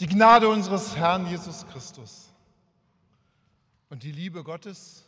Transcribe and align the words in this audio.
Die 0.00 0.06
Gnade 0.06 0.48
unseres 0.48 0.94
Herrn 0.94 1.26
Jesus 1.26 1.66
Christus 1.66 2.32
und 3.90 4.04
die 4.04 4.12
Liebe 4.12 4.44
Gottes 4.44 5.04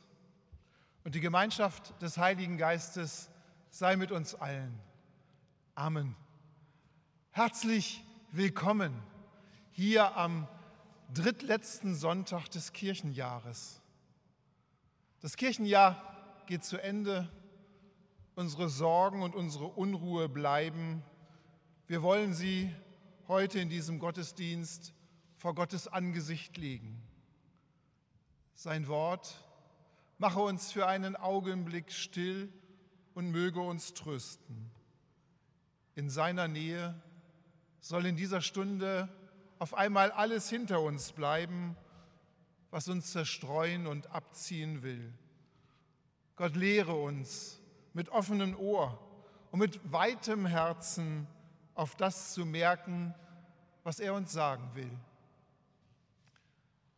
und 1.05 1.15
die 1.15 1.21
Gemeinschaft 1.21 1.95
des 2.03 2.19
Heiligen 2.19 2.59
Geistes 2.59 3.31
sei 3.71 3.95
mit 3.95 4.11
uns 4.11 4.35
allen. 4.35 4.77
Amen. 5.77 6.17
Herzlich 7.31 8.03
willkommen 8.33 9.01
hier 9.71 10.17
am 10.17 10.49
drittletzten 11.15 11.95
Sonntag 11.95 12.49
des 12.49 12.73
Kirchenjahres. 12.73 13.81
Das 15.21 15.37
Kirchenjahr 15.37 16.03
geht 16.47 16.65
zu 16.65 16.83
Ende, 16.83 17.31
unsere 18.35 18.69
Sorgen 18.69 19.23
und 19.23 19.37
unsere 19.37 19.67
Unruhe 19.67 20.29
bleiben. 20.29 21.05
Wir 21.87 22.03
wollen 22.03 22.35
sie 22.35 22.75
heute 23.31 23.61
in 23.61 23.69
diesem 23.69 24.01
Gottesdienst 24.01 24.93
vor 25.37 25.55
Gottes 25.55 25.87
Angesicht 25.87 26.57
legen. 26.57 27.01
Sein 28.55 28.89
Wort 28.89 29.45
mache 30.19 30.41
uns 30.41 30.73
für 30.73 30.89
einen 30.89 31.15
Augenblick 31.15 31.93
still 31.93 32.53
und 33.15 33.31
möge 33.31 33.61
uns 33.61 33.95
trösten. 33.95 34.73
In 35.95 36.11
seiner 36.11 36.49
Nähe 36.49 37.01
soll 37.79 38.05
in 38.07 38.17
dieser 38.17 38.41
Stunde 38.41 39.09
auf 39.61 39.75
einmal 39.75 40.11
alles 40.11 40.51
hinter 40.51 40.81
uns 40.81 41.13
bleiben, 41.13 41.77
was 42.73 42.89
uns 42.89 43.13
zerstreuen 43.13 43.87
und 43.87 44.11
abziehen 44.11 44.83
will. 44.83 45.15
Gott 46.35 46.57
lehre 46.57 46.95
uns 46.95 47.61
mit 47.93 48.09
offenem 48.09 48.59
Ohr 48.59 48.99
und 49.53 49.61
mit 49.61 49.93
weitem 49.93 50.47
Herzen 50.47 51.29
auf 51.75 51.95
das 51.97 52.35
zu 52.35 52.45
merken, 52.45 53.15
was 53.83 54.01
er 54.01 54.15
uns 54.15 54.33
sagen 54.33 54.71
will. 54.75 54.91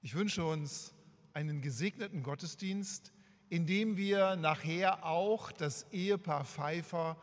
Ich 0.03 0.15
wünsche 0.15 0.45
uns 0.45 0.93
einen 1.33 1.61
gesegneten 1.63 2.23
Gottesdienst, 2.23 3.13
in 3.49 3.67
dem 3.67 3.97
wir 3.97 4.37
nachher 4.37 5.05
auch 5.05 5.53
das 5.53 5.85
Ehepaar 5.93 6.45
Pfeiffer 6.45 7.17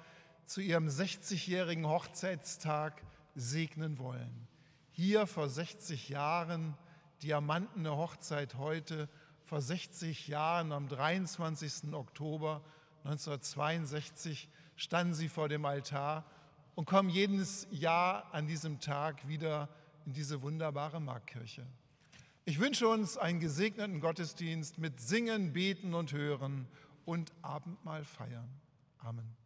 zu 0.45 0.61
ihrem 0.61 0.87
60-jährigen 0.87 1.87
Hochzeitstag 1.87 3.03
segnen 3.35 3.99
wollen. 3.99 4.47
Hier 4.91 5.27
vor 5.27 5.49
60 5.49 6.09
Jahren, 6.09 6.75
diamantene 7.21 7.95
Hochzeit 7.95 8.55
heute, 8.55 9.09
vor 9.43 9.61
60 9.61 10.27
Jahren 10.27 10.71
am 10.71 10.87
23. 10.87 11.93
Oktober 11.93 12.63
1962 13.03 14.49
standen 14.75 15.13
sie 15.13 15.29
vor 15.29 15.49
dem 15.49 15.66
Altar 15.66 16.25
und 16.79 16.85
kommen 16.85 17.09
jedes 17.09 17.67
Jahr 17.72 18.34
an 18.34 18.47
diesem 18.47 18.79
Tag 18.79 19.28
wieder 19.28 19.67
in 20.06 20.13
diese 20.13 20.41
wunderbare 20.41 21.01
Marktkirche. 21.01 21.67
Ich 22.45 22.57
wünsche 22.57 22.88
uns 22.88 23.17
einen 23.17 23.41
gesegneten 23.41 24.00
Gottesdienst 24.00 24.78
mit 24.78 25.01
Singen, 25.01 25.51
Beten 25.51 25.94
und 25.94 26.13
Hören 26.13 26.69
und 27.03 27.34
Abendmahl 27.41 28.06
feiern. 28.06 28.47
Amen. 29.00 29.38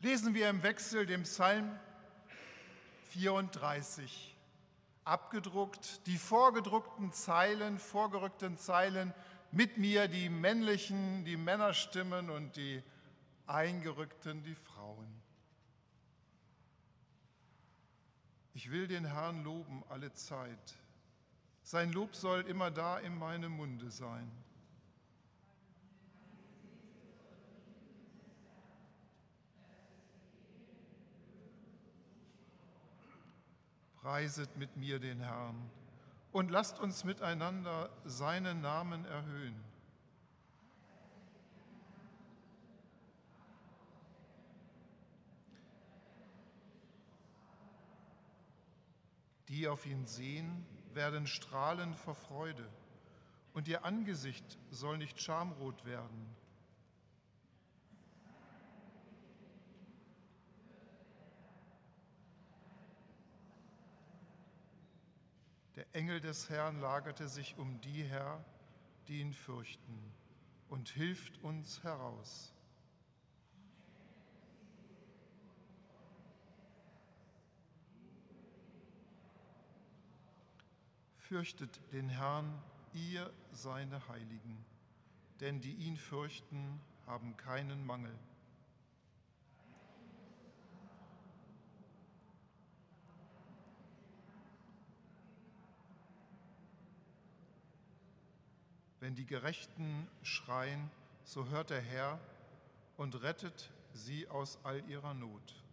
Lesen 0.00 0.34
wir 0.34 0.48
im 0.48 0.62
Wechsel 0.62 1.06
dem 1.06 1.22
Psalm 1.24 1.78
34. 3.10 4.36
Abgedruckt, 5.04 6.06
die 6.06 6.16
vorgedruckten 6.16 7.12
Zeilen, 7.12 7.78
vorgerückten 7.78 8.56
Zeilen, 8.56 9.12
mit 9.52 9.78
mir 9.78 10.08
die 10.08 10.28
männlichen, 10.28 11.24
die 11.24 11.36
Männerstimmen 11.36 12.30
und 12.30 12.56
die 12.56 12.82
Eingerückten 13.46 14.42
die 14.42 14.54
Frauen. 14.54 15.22
Ich 18.54 18.70
will 18.70 18.86
den 18.86 19.04
Herrn 19.04 19.42
loben 19.42 19.82
alle 19.88 20.12
Zeit. 20.12 20.76
Sein 21.62 21.92
Lob 21.92 22.14
soll 22.14 22.42
immer 22.42 22.70
da 22.70 22.98
in 22.98 23.18
meinem 23.18 23.52
Munde 23.52 23.90
sein. 23.90 24.30
Preiset 34.02 34.56
mit 34.56 34.76
mir 34.76 34.98
den 34.98 35.20
Herrn 35.20 35.70
und 36.32 36.50
lasst 36.50 36.78
uns 36.78 37.04
miteinander 37.04 37.90
seinen 38.04 38.60
Namen 38.60 39.04
erhöhen. 39.04 39.62
Die 49.48 49.66
auf 49.66 49.84
ihn 49.84 50.06
sehen, 50.06 50.64
werden 50.94 51.26
strahlen 51.26 51.94
vor 51.94 52.14
Freude, 52.14 52.68
und 53.52 53.66
ihr 53.66 53.84
Angesicht 53.84 54.58
soll 54.70 54.96
nicht 54.96 55.20
schamrot 55.20 55.84
werden. 55.84 56.39
Der 65.80 65.94
Engel 65.94 66.20
des 66.20 66.50
Herrn 66.50 66.78
lagerte 66.82 67.26
sich 67.26 67.56
um 67.56 67.80
die 67.80 68.02
her, 68.02 68.44
die 69.08 69.22
ihn 69.22 69.32
fürchten, 69.32 70.12
und 70.68 70.90
hilft 70.90 71.42
uns 71.42 71.82
heraus. 71.82 72.52
Fürchtet 81.16 81.80
den 81.92 82.10
Herrn, 82.10 82.62
ihr 82.92 83.32
seine 83.50 84.06
Heiligen, 84.08 84.62
denn 85.40 85.62
die 85.62 85.76
ihn 85.76 85.96
fürchten, 85.96 86.78
haben 87.06 87.38
keinen 87.38 87.86
Mangel. 87.86 88.18
Wenn 99.00 99.14
die 99.14 99.24
Gerechten 99.24 100.06
schreien, 100.22 100.90
so 101.24 101.48
hört 101.48 101.70
der 101.70 101.80
Herr 101.80 102.20
und 102.98 103.22
rettet 103.22 103.70
sie 103.94 104.28
aus 104.28 104.58
all 104.62 104.86
ihrer 104.90 105.14
Not. 105.14 105.64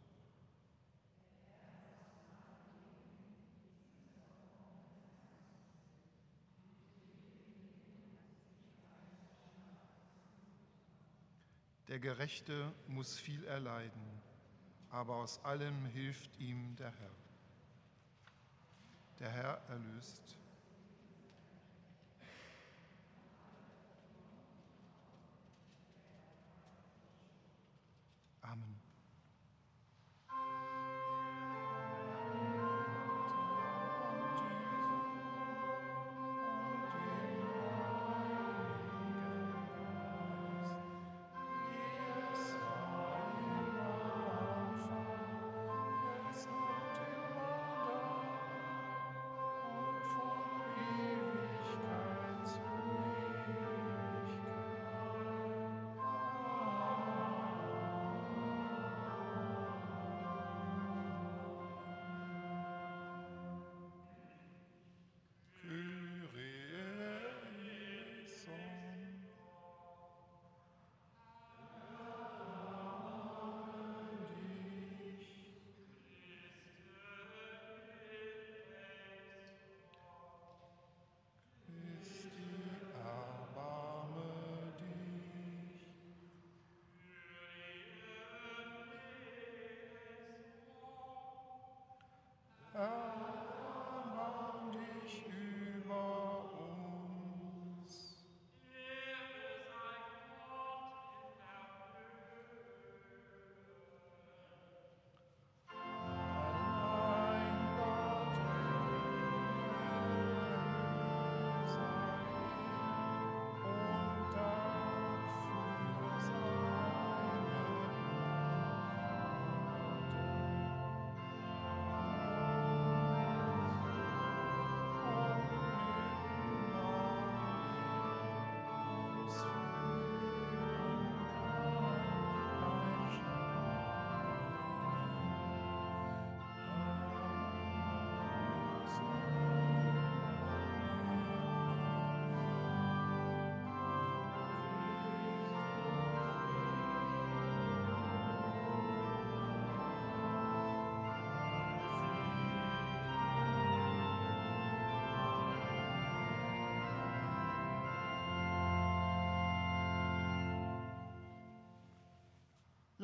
Der 11.89 12.00
Gerechte 12.00 12.72
muss 12.88 13.17
viel 13.17 13.43
erleiden, 13.46 14.22
aber 14.89 15.15
aus 15.15 15.43
allem 15.43 15.86
hilft 15.88 16.38
ihm 16.39 16.75
der 16.77 16.91
Herr. 16.91 17.15
Der 19.19 19.29
Herr 19.31 19.62
erlöst. 19.69 20.38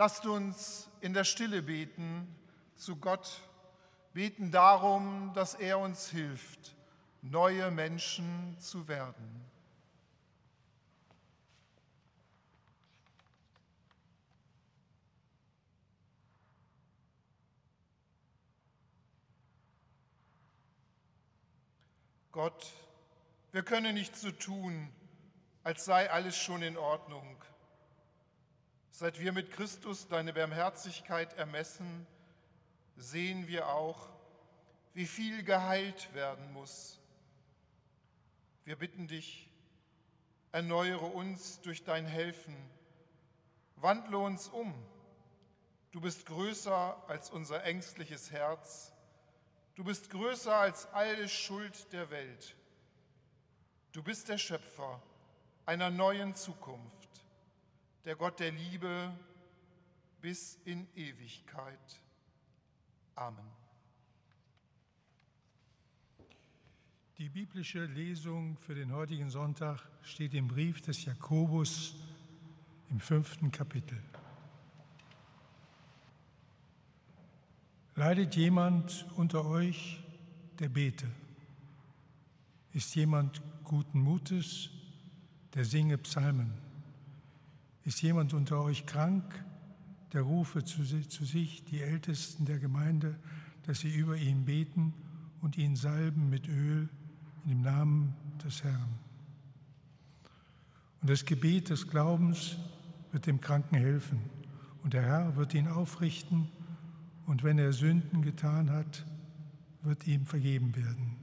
Lasst 0.03 0.25
uns 0.25 0.89
in 1.00 1.13
der 1.13 1.24
Stille 1.24 1.62
beten 1.62 2.27
zu 2.75 2.98
Gott, 2.98 3.39
beten 4.12 4.51
darum, 4.51 5.31
dass 5.33 5.53
er 5.53 5.79
uns 5.79 6.10
hilft, 6.10 6.75
neue 7.22 7.72
Menschen 7.72 8.60
zu 8.60 8.89
werden. 8.89 9.45
Gott, 22.33 22.74
wir 23.53 23.63
können 23.63 23.93
nichts 23.93 24.19
so 24.19 24.31
tun, 24.31 24.91
als 25.63 25.86
sei 25.86 26.12
alles 26.12 26.36
schon 26.36 26.62
in 26.62 26.75
Ordnung. 26.75 27.41
Seit 28.95 29.19
wir 29.19 29.31
mit 29.31 29.50
Christus 29.50 30.07
deine 30.07 30.33
Barmherzigkeit 30.33 31.33
ermessen, 31.33 32.05
sehen 32.95 33.47
wir 33.47 33.69
auch, 33.69 34.07
wie 34.93 35.07
viel 35.07 35.41
geheilt 35.43 36.13
werden 36.13 36.53
muss. 36.53 37.00
Wir 38.65 38.75
bitten 38.75 39.07
dich, 39.07 39.50
erneuere 40.51 41.07
uns 41.07 41.59
durch 41.62 41.83
dein 41.83 42.05
Helfen, 42.05 42.55
wandle 43.77 44.19
uns 44.19 44.47
um. 44.50 44.71
Du 45.89 46.00
bist 46.00 46.27
größer 46.27 47.03
als 47.09 47.31
unser 47.31 47.63
ängstliches 47.63 48.29
Herz. 48.29 48.93
Du 49.73 49.83
bist 49.83 50.12
größer 50.12 50.55
als 50.55 50.85
alle 50.93 51.27
Schuld 51.27 51.91
der 51.93 52.12
Welt. 52.12 52.55
Du 53.91 54.03
bist 54.03 54.29
der 54.29 54.38
Schöpfer 54.38 55.01
einer 55.65 55.89
neuen 55.89 56.35
Zukunft, 56.35 57.02
der 58.05 58.15
Gott 58.15 58.39
der 58.39 58.51
Liebe 58.51 59.12
bis 60.22 60.60
in 60.65 60.88
Ewigkeit. 60.95 62.01
Amen. 63.15 63.45
Die 67.17 67.29
biblische 67.29 67.86
Lesung 67.86 68.57
für 68.57 68.75
den 68.75 68.91
heutigen 68.91 69.29
Sonntag 69.29 69.88
steht 70.01 70.33
im 70.33 70.48
Brief 70.48 70.81
des 70.81 71.05
Jakobus 71.05 71.95
im 72.89 73.00
fünften 73.00 73.51
Kapitel. 73.51 74.01
Leidet 77.95 78.36
jemand 78.36 79.05
unter 79.15 79.45
euch, 79.45 80.03
der 80.60 80.69
bete? 80.69 81.07
Ist 82.74 82.95
jemand 82.95 83.41
guten 83.63 84.00
Mutes, 84.00 84.72
der 85.53 85.63
singe 85.63 86.00
Psalmen? 86.00 86.62
Ist 87.86 88.02
jemand 88.02 88.34
unter 88.34 88.62
euch 88.62 88.86
krank, 88.86 89.24
der 90.13 90.22
rufe 90.22 90.63
zu, 90.63 90.84
zu 90.84 91.25
sich 91.25 91.66
die 91.66 91.82
Ältesten 91.82 92.46
der 92.46 92.60
Gemeinde, 92.60 93.16
dass 93.63 93.80
sie 93.80 93.94
über 93.94 94.16
ihn 94.16 94.46
beten 94.46 94.94
und 95.42 95.58
ihn 95.58 95.75
salben 95.75 96.30
mit 96.30 96.48
Öl 96.48 96.88
in 97.44 97.50
dem 97.50 97.62
Namen 97.62 98.13
des 98.44 98.63
Herrn? 98.63 99.00
Und 101.02 101.10
das 101.10 101.25
Gebet 101.25 101.70
des 101.70 101.88
Glaubens 101.90 102.58
wird 103.12 103.28
dem 103.28 103.42
Kranken 103.42 103.75
helfen 103.75 104.20
und 104.84 104.94
der 104.94 105.04
Herr 105.04 105.36
wird 105.36 105.54
ihn 105.54 105.68
aufrichten 105.68 106.48
und 107.25 107.44
wenn 107.44 107.58
er 107.58 107.74
Sünden 107.74 108.22
getan 108.22 108.70
hat, 108.70 109.06
wird 109.82 110.08
ihm 110.08 110.25
vergeben 110.25 110.75
werden. 110.75 111.18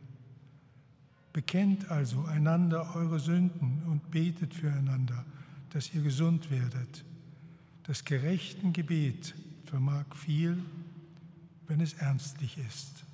Bekennt 1.33 1.91
also 1.91 2.25
einander 2.25 2.95
eure 2.95 3.21
Sünden 3.21 3.83
und 3.87 4.11
betet 4.11 4.53
füreinander, 4.53 5.25
dass 5.71 5.95
ihr 5.95 6.03
gesund 6.03 6.51
werdet. 6.51 7.05
Das 7.85 8.05
gerechten 8.05 8.73
Gebet 8.73 9.35
vermag 9.65 10.05
viel, 10.15 10.59
wenn 11.67 11.81
es 11.81 11.95
ernstlich 11.95 12.59
ist. 12.59 13.05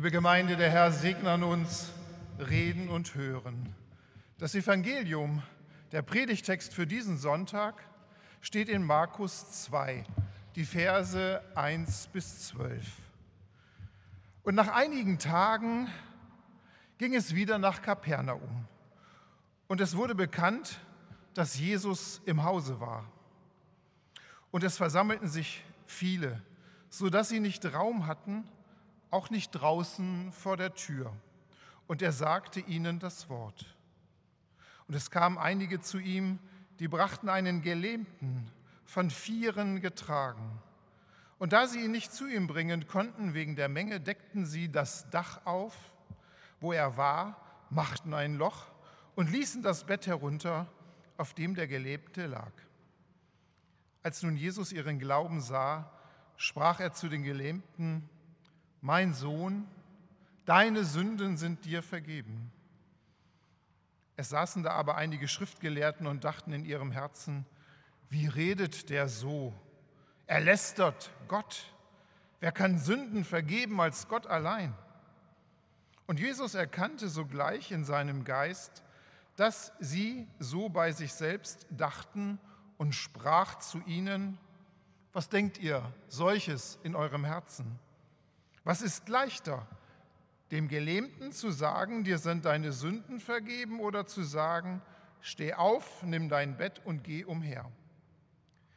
Liebe 0.00 0.12
Gemeinde, 0.12 0.56
der 0.56 0.70
Herr 0.70 0.92
segne 0.92 1.30
an 1.30 1.42
uns 1.42 1.92
Reden 2.38 2.88
und 2.88 3.14
Hören. 3.14 3.74
Das 4.38 4.54
Evangelium, 4.54 5.42
der 5.92 6.00
Predigtext 6.00 6.72
für 6.72 6.86
diesen 6.86 7.18
Sonntag, 7.18 7.74
steht 8.40 8.70
in 8.70 8.82
Markus 8.82 9.64
2, 9.64 10.04
die 10.56 10.64
Verse 10.64 11.42
1 11.54 12.06
bis 12.14 12.48
12. 12.48 12.82
Und 14.42 14.54
nach 14.54 14.68
einigen 14.68 15.18
Tagen 15.18 15.86
ging 16.96 17.14
es 17.14 17.34
wieder 17.34 17.58
nach 17.58 17.82
Kapernaum. 17.82 18.66
Und 19.68 19.82
es 19.82 19.94
wurde 19.98 20.14
bekannt, 20.14 20.80
dass 21.34 21.58
Jesus 21.58 22.22
im 22.24 22.42
Hause 22.42 22.80
war. 22.80 23.04
Und 24.50 24.64
es 24.64 24.78
versammelten 24.78 25.28
sich 25.28 25.62
viele, 25.84 26.40
sodass 26.88 27.28
sie 27.28 27.40
nicht 27.40 27.70
Raum 27.74 28.06
hatten, 28.06 28.48
auch 29.10 29.30
nicht 29.30 29.50
draußen 29.52 30.32
vor 30.32 30.56
der 30.56 30.74
Tür. 30.74 31.12
Und 31.86 32.02
er 32.02 32.12
sagte 32.12 32.60
ihnen 32.60 32.98
das 32.98 33.28
Wort. 33.28 33.76
Und 34.86 34.94
es 34.94 35.10
kamen 35.10 35.38
einige 35.38 35.80
zu 35.80 35.98
ihm, 35.98 36.38
die 36.78 36.88
brachten 36.88 37.28
einen 37.28 37.62
Gelähmten, 37.62 38.50
von 38.84 39.10
Vieren 39.10 39.80
getragen. 39.80 40.60
Und 41.38 41.52
da 41.52 41.66
sie 41.66 41.84
ihn 41.84 41.90
nicht 41.90 42.12
zu 42.12 42.26
ihm 42.26 42.46
bringen 42.46 42.86
konnten 42.86 43.34
wegen 43.34 43.56
der 43.56 43.68
Menge, 43.68 44.00
deckten 44.00 44.44
sie 44.44 44.70
das 44.70 45.08
Dach 45.10 45.40
auf, 45.46 45.74
wo 46.60 46.72
er 46.72 46.96
war, 46.96 47.40
machten 47.70 48.14
ein 48.14 48.34
Loch 48.34 48.66
und 49.14 49.30
ließen 49.30 49.62
das 49.62 49.84
Bett 49.84 50.06
herunter, 50.06 50.66
auf 51.16 51.34
dem 51.34 51.54
der 51.54 51.66
Gelähmte 51.66 52.26
lag. 52.26 52.52
Als 54.02 54.22
nun 54.22 54.36
Jesus 54.36 54.72
ihren 54.72 54.98
Glauben 54.98 55.40
sah, 55.40 55.90
sprach 56.36 56.80
er 56.80 56.92
zu 56.92 57.08
den 57.08 57.22
Gelähmten, 57.22 58.08
mein 58.80 59.12
Sohn, 59.14 59.66
deine 60.44 60.84
Sünden 60.84 61.36
sind 61.36 61.64
dir 61.64 61.82
vergeben. 61.82 62.52
Es 64.16 64.30
saßen 64.30 64.62
da 64.62 64.72
aber 64.72 64.96
einige 64.96 65.28
Schriftgelehrten 65.28 66.06
und 66.06 66.24
dachten 66.24 66.52
in 66.52 66.64
ihrem 66.64 66.92
Herzen, 66.92 67.46
wie 68.10 68.26
redet 68.26 68.90
der 68.90 69.08
so? 69.08 69.54
Er 70.26 70.40
lästert 70.40 71.10
Gott. 71.28 71.72
Wer 72.40 72.52
kann 72.52 72.78
Sünden 72.78 73.24
vergeben 73.24 73.80
als 73.80 74.08
Gott 74.08 74.26
allein? 74.26 74.74
Und 76.06 76.18
Jesus 76.18 76.54
erkannte 76.54 77.08
sogleich 77.08 77.70
in 77.70 77.84
seinem 77.84 78.24
Geist, 78.24 78.82
dass 79.36 79.72
sie 79.78 80.26
so 80.38 80.68
bei 80.68 80.92
sich 80.92 81.14
selbst 81.14 81.66
dachten 81.70 82.38
und 82.78 82.94
sprach 82.94 83.58
zu 83.58 83.80
ihnen, 83.86 84.38
was 85.12 85.28
denkt 85.28 85.58
ihr 85.58 85.82
solches 86.08 86.78
in 86.82 86.94
eurem 86.94 87.24
Herzen? 87.24 87.78
Was 88.64 88.82
ist 88.82 89.08
leichter, 89.08 89.66
dem 90.50 90.68
Gelähmten 90.68 91.32
zu 91.32 91.50
sagen, 91.50 92.04
dir 92.04 92.18
sind 92.18 92.44
deine 92.44 92.72
Sünden 92.72 93.20
vergeben, 93.20 93.80
oder 93.80 94.06
zu 94.06 94.22
sagen, 94.22 94.82
steh 95.20 95.54
auf, 95.54 96.02
nimm 96.02 96.28
dein 96.28 96.56
Bett 96.56 96.80
und 96.84 97.04
geh 97.04 97.24
umher? 97.24 97.70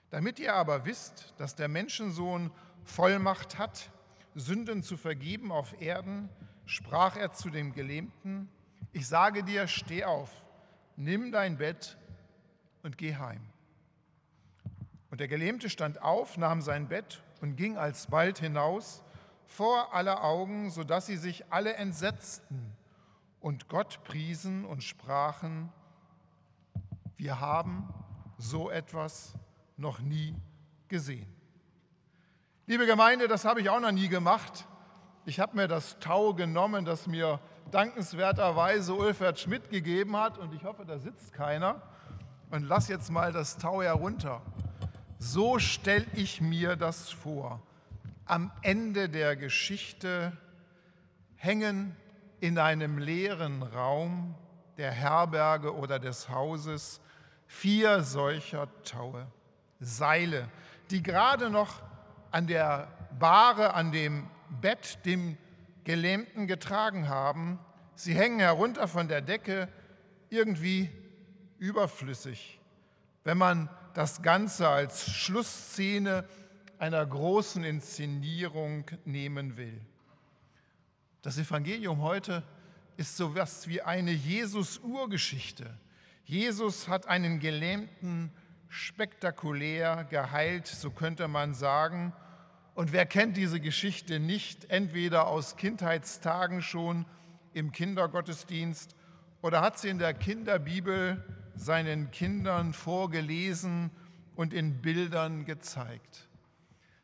Damit 0.09 0.39
ihr 0.39 0.53
aber 0.53 0.85
wisst, 0.85 1.33
dass 1.37 1.55
der 1.55 1.67
Menschensohn 1.67 2.51
Vollmacht 2.83 3.57
hat, 3.57 3.91
Sünden 4.35 4.83
zu 4.83 4.97
vergeben 4.97 5.51
auf 5.51 5.79
Erden, 5.81 6.29
sprach 6.65 7.15
er 7.15 7.31
zu 7.31 7.49
dem 7.49 7.73
Gelähmten, 7.73 8.49
ich 8.91 9.07
sage 9.07 9.43
dir, 9.43 9.67
steh 9.67 10.03
auf, 10.03 10.29
nimm 10.95 11.31
dein 11.31 11.57
Bett 11.57 11.97
und 12.83 12.97
geh 12.97 13.15
heim. 13.15 13.41
Und 15.09 15.19
der 15.19 15.27
Gelähmte 15.27 15.69
stand 15.69 16.01
auf, 16.01 16.37
nahm 16.37 16.61
sein 16.61 16.87
Bett 16.87 17.23
und 17.41 17.55
ging 17.55 17.77
alsbald 17.77 18.39
hinaus 18.39 19.02
vor 19.53 19.93
aller 19.93 20.23
Augen, 20.23 20.71
sodass 20.71 21.05
sie 21.05 21.17
sich 21.17 21.51
alle 21.51 21.75
entsetzten 21.75 22.75
und 23.39 23.69
Gott 23.69 24.03
priesen 24.03 24.65
und 24.65 24.83
sprachen, 24.83 25.71
wir 27.17 27.39
haben 27.39 27.93
so 28.39 28.71
etwas 28.71 29.35
noch 29.77 29.99
nie 29.99 30.35
gesehen. 30.87 31.31
Liebe 32.65 32.87
Gemeinde, 32.87 33.27
das 33.27 33.45
habe 33.45 33.61
ich 33.61 33.69
auch 33.69 33.79
noch 33.79 33.91
nie 33.91 34.07
gemacht. 34.07 34.65
Ich 35.25 35.39
habe 35.39 35.55
mir 35.55 35.67
das 35.67 35.99
Tau 35.99 36.33
genommen, 36.33 36.83
das 36.83 37.05
mir 37.05 37.39
dankenswerterweise 37.69 38.95
Ulfert 38.95 39.39
Schmidt 39.39 39.69
gegeben 39.69 40.17
hat 40.17 40.39
und 40.39 40.53
ich 40.55 40.63
hoffe, 40.63 40.83
da 40.83 40.97
sitzt 40.97 41.31
keiner 41.31 41.79
und 42.49 42.63
lass 42.63 42.87
jetzt 42.87 43.11
mal 43.11 43.31
das 43.31 43.57
Tau 43.57 43.83
herunter. 43.83 44.41
So 45.19 45.59
stelle 45.59 46.07
ich 46.15 46.41
mir 46.41 46.75
das 46.75 47.11
vor 47.11 47.61
am 48.25 48.51
Ende 48.61 49.09
der 49.09 49.35
Geschichte 49.35 50.31
hängen 51.35 51.95
in 52.39 52.57
einem 52.57 52.97
leeren 52.97 53.63
Raum 53.63 54.35
der 54.77 54.91
Herberge 54.91 55.75
oder 55.75 55.99
des 55.99 56.29
Hauses 56.29 57.01
vier 57.47 58.01
solcher 58.03 58.67
Taue, 58.83 59.27
Seile, 59.79 60.49
die 60.89 61.03
gerade 61.03 61.49
noch 61.49 61.81
an 62.31 62.47
der 62.47 62.87
Bahre, 63.19 63.73
an 63.73 63.91
dem 63.91 64.27
Bett 64.61 65.05
dem 65.05 65.37
Gelähmten 65.83 66.47
getragen 66.47 67.09
haben. 67.09 67.59
Sie 67.95 68.15
hängen 68.15 68.39
herunter 68.39 68.87
von 68.87 69.07
der 69.07 69.21
Decke, 69.21 69.67
irgendwie 70.29 70.89
überflüssig. 71.59 72.59
Wenn 73.23 73.37
man 73.37 73.69
das 73.93 74.21
Ganze 74.21 74.67
als 74.67 75.09
Schlussszene 75.09 76.25
einer 76.79 77.05
großen 77.05 77.63
Inszenierung 77.63 78.85
nehmen 79.05 79.57
will. 79.57 79.79
Das 81.21 81.37
Evangelium 81.37 82.01
heute 82.01 82.43
ist 82.97 83.15
so 83.15 83.35
was 83.35 83.67
wie 83.67 83.81
eine 83.81 84.11
Jesus-Urgeschichte. 84.11 85.77
Jesus 86.25 86.87
hat 86.87 87.07
einen 87.07 87.39
Gelähmten 87.39 88.31
spektakulär 88.67 90.05
geheilt, 90.09 90.67
so 90.67 90.91
könnte 90.91 91.27
man 91.27 91.53
sagen. 91.53 92.13
Und 92.75 92.91
wer 92.91 93.05
kennt 93.05 93.37
diese 93.37 93.59
Geschichte 93.59 94.19
nicht, 94.19 94.69
entweder 94.69 95.27
aus 95.27 95.55
Kindheitstagen 95.57 96.61
schon 96.61 97.05
im 97.53 97.71
Kindergottesdienst 97.71 98.95
oder 99.41 99.61
hat 99.61 99.77
sie 99.77 99.89
in 99.89 99.99
der 99.99 100.13
Kinderbibel 100.13 101.23
seinen 101.55 102.09
Kindern 102.11 102.73
vorgelesen 102.73 103.91
und 104.35 104.53
in 104.53 104.81
Bildern 104.81 105.45
gezeigt 105.45 106.27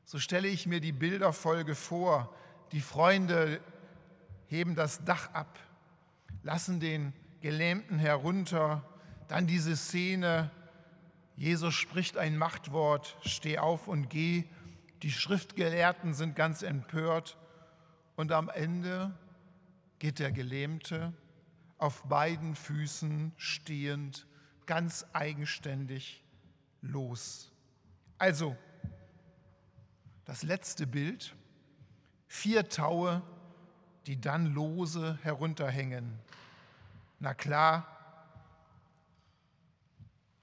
so 0.10 0.18
stelle 0.18 0.48
ich 0.48 0.66
mir 0.66 0.80
die 0.80 0.92
Bilderfolge 0.92 1.76
vor. 1.76 2.34
Die 2.72 2.82
Freunde 2.82 3.62
heben 4.48 4.74
das 4.74 5.06
Dach 5.06 5.32
ab, 5.34 5.60
lassen 6.42 6.80
den 6.80 7.14
Gelähmten 7.42 8.00
herunter, 8.00 8.84
dann 9.28 9.46
diese 9.46 9.78
Szene, 9.78 10.50
Jesus 11.36 11.76
spricht 11.76 12.18
ein 12.18 12.40
Machtwort, 12.40 13.18
steh 13.22 13.60
auf 13.60 13.88
und 13.88 14.10
geh, 14.10 14.46
die 15.04 15.12
Schriftgelehrten 15.12 16.16
sind 16.16 16.36
ganz 16.36 16.64
empört 16.64 17.38
und 18.16 18.32
am 18.32 18.50
Ende 18.50 19.16
geht 20.00 20.18
der 20.18 20.32
Gelähmte 20.32 21.14
auf 21.78 22.02
beiden 22.06 22.56
Füßen 22.56 23.32
stehend, 23.38 24.26
ganz 24.66 25.06
eigenständig 25.14 26.24
los. 26.82 27.52
Also, 28.18 28.58
das 30.30 30.44
letzte 30.44 30.86
Bild, 30.86 31.36
vier 32.28 32.70
Taue, 32.70 33.24
die 34.06 34.22
dann 34.22 34.54
lose 34.54 35.18
herunterhängen. 35.24 36.20
Na 37.20 37.34
klar, 37.34 37.88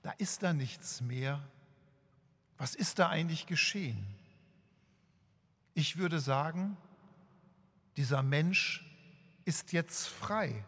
da 0.03 0.11
ist 0.19 0.43
da 0.43 0.53
nichts 0.53 1.03
mehr. 1.03 1.41
Was 2.59 2.75
ist 2.75 2.99
da 2.99 3.11
eigentlich 3.11 3.47
geschehen? 3.47 4.05
Ich 5.75 5.99
würde 5.99 6.19
sagen, 6.19 6.77
dieser 7.97 8.25
Mensch 8.25 8.85
ist 9.45 9.73
jetzt 9.73 10.09
frei. 10.09 10.65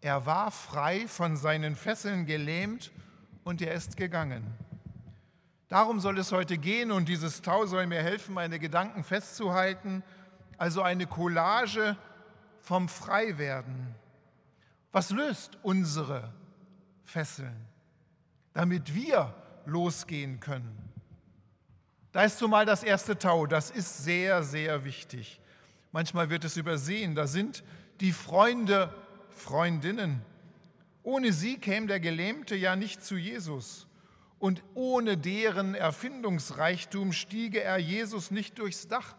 Er 0.00 0.26
war 0.26 0.50
frei 0.50 1.06
von 1.06 1.36
seinen 1.36 1.76
Fesseln 1.76 2.26
gelähmt 2.26 2.90
und 3.44 3.62
er 3.62 3.72
ist 3.74 3.96
gegangen. 3.96 4.52
Darum 5.68 5.98
soll 5.98 6.18
es 6.18 6.30
heute 6.30 6.58
gehen 6.58 6.92
und 6.92 7.08
dieses 7.08 7.42
Tau 7.42 7.66
soll 7.66 7.86
mir 7.86 8.02
helfen, 8.02 8.34
meine 8.34 8.58
Gedanken 8.58 9.02
festzuhalten. 9.02 10.04
Also 10.58 10.82
eine 10.82 11.06
Collage 11.06 11.96
vom 12.60 12.88
Freiwerden. 12.88 13.94
Was 14.92 15.10
löst 15.10 15.58
unsere 15.62 16.32
Fesseln, 17.04 17.66
damit 18.54 18.94
wir 18.94 19.34
losgehen 19.66 20.38
können? 20.38 20.78
Da 22.12 22.22
ist 22.22 22.38
zumal 22.38 22.64
das 22.64 22.82
erste 22.82 23.18
Tau, 23.18 23.46
das 23.46 23.70
ist 23.70 24.04
sehr, 24.04 24.42
sehr 24.42 24.84
wichtig. 24.84 25.40
Manchmal 25.92 26.30
wird 26.30 26.44
es 26.44 26.56
übersehen, 26.56 27.14
da 27.14 27.26
sind 27.26 27.64
die 28.00 28.12
Freunde, 28.12 28.94
Freundinnen. 29.30 30.22
Ohne 31.02 31.32
sie 31.32 31.58
käme 31.58 31.88
der 31.88 32.00
Gelähmte 32.00 32.54
ja 32.54 32.76
nicht 32.76 33.04
zu 33.04 33.16
Jesus 33.16 33.86
und 34.38 34.62
ohne 34.74 35.16
deren 35.16 35.74
Erfindungsreichtum 35.74 37.12
stiege 37.12 37.62
er 37.62 37.78
Jesus 37.78 38.30
nicht 38.30 38.58
durchs 38.58 38.86
Dach. 38.88 39.16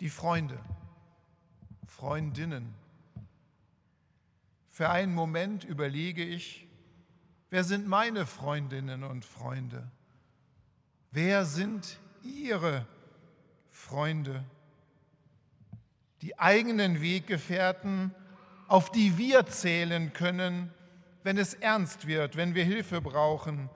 Die 0.00 0.10
Freunde, 0.10 0.58
Freundinnen. 1.86 2.74
Für 4.68 4.90
einen 4.90 5.14
Moment 5.14 5.64
überlege 5.64 6.24
ich, 6.24 6.66
wer 7.50 7.64
sind 7.64 7.86
meine 7.86 8.26
Freundinnen 8.26 9.04
und 9.04 9.24
Freunde? 9.24 9.90
Wer 11.10 11.44
sind 11.44 11.98
Ihre 12.22 12.86
Freunde? 13.70 14.44
Die 16.22 16.38
eigenen 16.38 17.00
Weggefährten, 17.00 18.14
auf 18.68 18.92
die 18.92 19.18
wir 19.18 19.46
zählen 19.46 20.12
können, 20.12 20.72
wenn 21.22 21.38
es 21.38 21.54
ernst 21.54 22.06
wird, 22.06 22.36
wenn 22.36 22.54
wir 22.54 22.64
Hilfe 22.64 23.00
brauchen. 23.00 23.68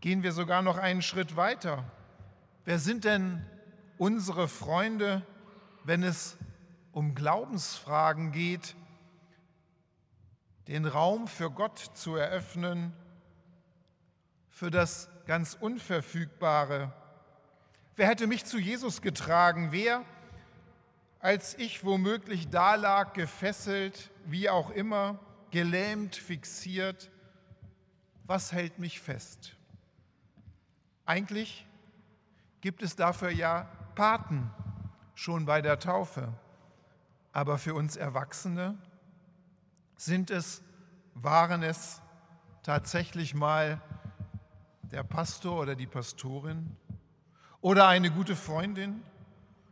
Gehen 0.00 0.22
wir 0.22 0.32
sogar 0.32 0.62
noch 0.62 0.78
einen 0.78 1.02
Schritt 1.02 1.36
weiter. 1.36 1.84
Wer 2.64 2.78
sind 2.78 3.04
denn 3.04 3.44
unsere 3.98 4.48
Freunde, 4.48 5.22
wenn 5.84 6.02
es 6.02 6.36
um 6.92 7.14
Glaubensfragen 7.14 8.32
geht, 8.32 8.74
den 10.68 10.84
Raum 10.84 11.28
für 11.28 11.50
Gott 11.50 11.78
zu 11.78 12.16
eröffnen, 12.16 12.92
für 14.48 14.70
das 14.70 15.08
ganz 15.26 15.56
Unverfügbare. 15.60 16.92
Wer 17.94 18.08
hätte 18.08 18.26
mich 18.26 18.44
zu 18.44 18.58
Jesus 18.58 19.02
getragen? 19.02 19.68
Wer, 19.70 20.04
als 21.20 21.56
ich 21.58 21.84
womöglich 21.84 22.48
dalag, 22.48 23.14
gefesselt, 23.14 24.10
wie 24.24 24.48
auch 24.48 24.70
immer, 24.70 25.18
gelähmt, 25.50 26.16
fixiert, 26.16 27.10
was 28.24 28.52
hält 28.52 28.78
mich 28.78 29.00
fest? 29.00 29.56
Eigentlich 31.04 31.66
gibt 32.60 32.82
es 32.82 32.96
dafür 32.96 33.30
ja 33.30 33.68
Paten 33.94 34.50
schon 35.14 35.46
bei 35.46 35.62
der 35.62 35.78
Taufe. 35.78 36.32
Aber 37.32 37.58
für 37.58 37.74
uns 37.74 37.96
Erwachsene 37.96 38.76
sind 39.96 40.30
es, 40.30 40.62
waren 41.14 41.62
es 41.62 42.00
tatsächlich 42.62 43.34
mal 43.34 43.80
der 44.82 45.02
Pastor 45.02 45.60
oder 45.60 45.74
die 45.74 45.86
Pastorin 45.86 46.76
oder 47.60 47.88
eine 47.88 48.10
gute 48.10 48.36
Freundin 48.36 49.02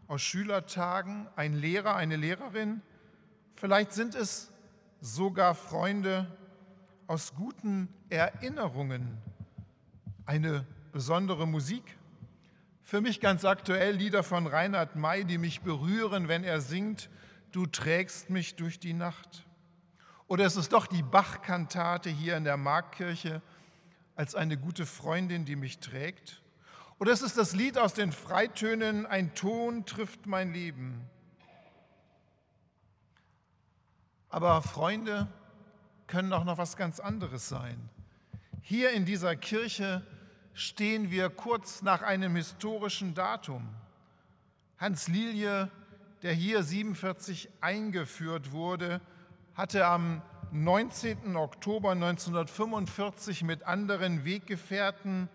aus 0.06 0.22
Schülertagen, 0.22 1.28
ein 1.37 1.54
Lehrer, 1.54 1.96
eine 1.96 2.16
Lehrerin. 2.16 2.82
Vielleicht 3.54 3.92
sind 3.92 4.14
es 4.14 4.52
sogar 5.04 5.54
Freunde 5.54 6.26
aus 7.06 7.34
guten 7.34 7.88
Erinnerungen, 8.08 9.18
eine 10.24 10.66
besondere 10.92 11.46
Musik. 11.46 11.82
Für 12.82 13.02
mich 13.02 13.20
ganz 13.20 13.44
aktuell 13.44 13.96
Lieder 13.96 14.22
von 14.22 14.46
Reinhard 14.46 14.96
May, 14.96 15.24
die 15.24 15.36
mich 15.36 15.60
berühren, 15.60 16.28
wenn 16.28 16.42
er 16.42 16.60
singt, 16.60 17.10
Du 17.52 17.66
trägst 17.66 18.30
mich 18.30 18.56
durch 18.56 18.80
die 18.80 18.94
Nacht. 18.94 19.46
Oder 20.26 20.44
es 20.44 20.56
ist 20.56 20.72
doch 20.72 20.88
die 20.88 21.04
Bach-Kantate 21.04 22.10
hier 22.10 22.36
in 22.36 22.42
der 22.42 22.56
Marktkirche 22.56 23.42
als 24.16 24.34
eine 24.34 24.56
gute 24.56 24.86
Freundin, 24.86 25.44
die 25.44 25.54
mich 25.54 25.78
trägt. 25.78 26.42
Oder 26.98 27.12
es 27.12 27.22
ist 27.22 27.38
das 27.38 27.54
Lied 27.54 27.78
aus 27.78 27.94
den 27.94 28.10
Freitönen, 28.10 29.06
ein 29.06 29.36
Ton 29.36 29.86
trifft 29.86 30.26
mein 30.26 30.52
Leben. 30.52 31.08
Aber 34.34 34.62
Freunde 34.62 35.28
können 36.08 36.32
auch 36.32 36.42
noch 36.42 36.58
was 36.58 36.76
ganz 36.76 36.98
anderes 36.98 37.48
sein. 37.48 37.88
Hier 38.62 38.90
in 38.90 39.04
dieser 39.04 39.36
Kirche 39.36 40.04
stehen 40.54 41.12
wir 41.12 41.30
kurz 41.30 41.82
nach 41.82 42.02
einem 42.02 42.34
historischen 42.34 43.14
Datum. 43.14 43.68
Hans 44.76 45.06
Lilie, 45.06 45.70
der 46.22 46.32
hier 46.32 46.64
47 46.64 47.48
eingeführt 47.60 48.50
wurde, 48.50 49.00
hatte 49.54 49.86
am 49.86 50.20
19. 50.50 51.36
Oktober 51.36 51.92
1945 51.92 53.44
mit 53.44 53.62
anderen 53.62 54.24
Weggefährten 54.24 55.28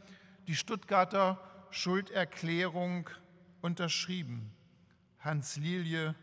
die 0.47 0.55
Stuttgarter 0.55 1.39
Schulderklärung 1.69 3.09
unterschrieben. 3.61 4.51
Hans 5.21 5.55
Lilie, 5.55 6.15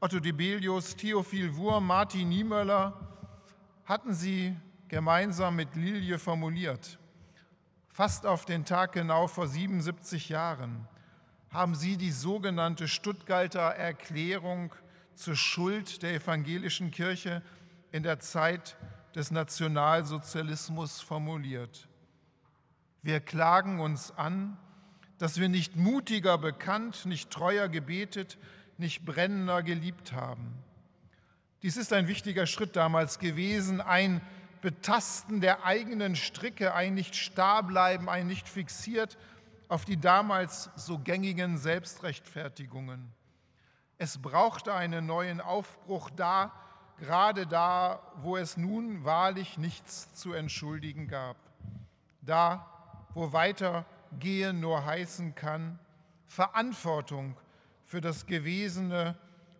Otto 0.00 0.20
Debelius, 0.20 0.94
Theophil 0.94 1.56
Wurm, 1.56 1.88
Martin 1.88 2.28
Niemöller 2.28 2.92
hatten 3.84 4.14
sie 4.14 4.54
gemeinsam 4.86 5.56
mit 5.56 5.74
Lilie 5.74 6.20
formuliert. 6.20 7.00
Fast 7.88 8.24
auf 8.24 8.44
den 8.44 8.64
Tag 8.64 8.92
genau 8.92 9.26
vor 9.26 9.48
77 9.48 10.28
Jahren 10.28 10.86
haben 11.50 11.74
sie 11.74 11.96
die 11.96 12.12
sogenannte 12.12 12.86
Stuttgarter 12.86 13.74
Erklärung 13.74 14.72
zur 15.16 15.34
Schuld 15.34 16.00
der 16.04 16.14
evangelischen 16.14 16.92
Kirche 16.92 17.42
in 17.90 18.04
der 18.04 18.20
Zeit 18.20 18.76
des 19.16 19.32
Nationalsozialismus 19.32 21.00
formuliert. 21.00 21.88
Wir 23.02 23.18
klagen 23.18 23.80
uns 23.80 24.12
an, 24.16 24.58
dass 25.18 25.40
wir 25.40 25.48
nicht 25.48 25.74
mutiger 25.74 26.38
bekannt, 26.38 27.04
nicht 27.04 27.32
treuer 27.32 27.66
gebetet, 27.66 28.38
nicht 28.78 29.04
brennender 29.04 29.62
geliebt 29.62 30.12
haben. 30.12 30.54
Dies 31.62 31.76
ist 31.76 31.92
ein 31.92 32.06
wichtiger 32.06 32.46
Schritt 32.46 32.76
damals 32.76 33.18
gewesen, 33.18 33.80
ein 33.80 34.20
Betasten 34.60 35.40
der 35.40 35.64
eigenen 35.64 36.16
Stricke, 36.16 36.74
ein 36.74 36.94
nicht 36.94 37.16
starr 37.16 37.62
bleiben, 37.62 38.08
ein 38.08 38.26
nicht 38.26 38.48
fixiert 38.48 39.18
auf 39.68 39.84
die 39.84 39.98
damals 39.98 40.70
so 40.76 40.98
gängigen 40.98 41.58
Selbstrechtfertigungen. 41.58 43.12
Es 43.98 44.18
brauchte 44.18 44.74
einen 44.74 45.06
neuen 45.06 45.40
Aufbruch 45.40 46.10
da, 46.10 46.52
gerade 46.98 47.46
da, 47.46 48.00
wo 48.16 48.36
es 48.36 48.56
nun 48.56 49.04
wahrlich 49.04 49.58
nichts 49.58 50.14
zu 50.14 50.32
entschuldigen 50.32 51.08
gab. 51.08 51.36
Da, 52.22 52.66
wo 53.14 53.32
weitergehen 53.32 54.60
nur 54.60 54.84
heißen 54.84 55.34
kann, 55.34 55.78
Verantwortung 56.26 57.36
für 57.88 58.02
das 58.02 58.26
Gewesene, 58.26 59.16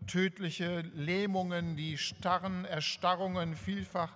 tödliche 0.07 0.83
Lähmungen, 0.95 1.77
die 1.77 1.97
starren 1.97 2.67
Erstarrungen 2.67 3.57
vielfach 3.57 4.13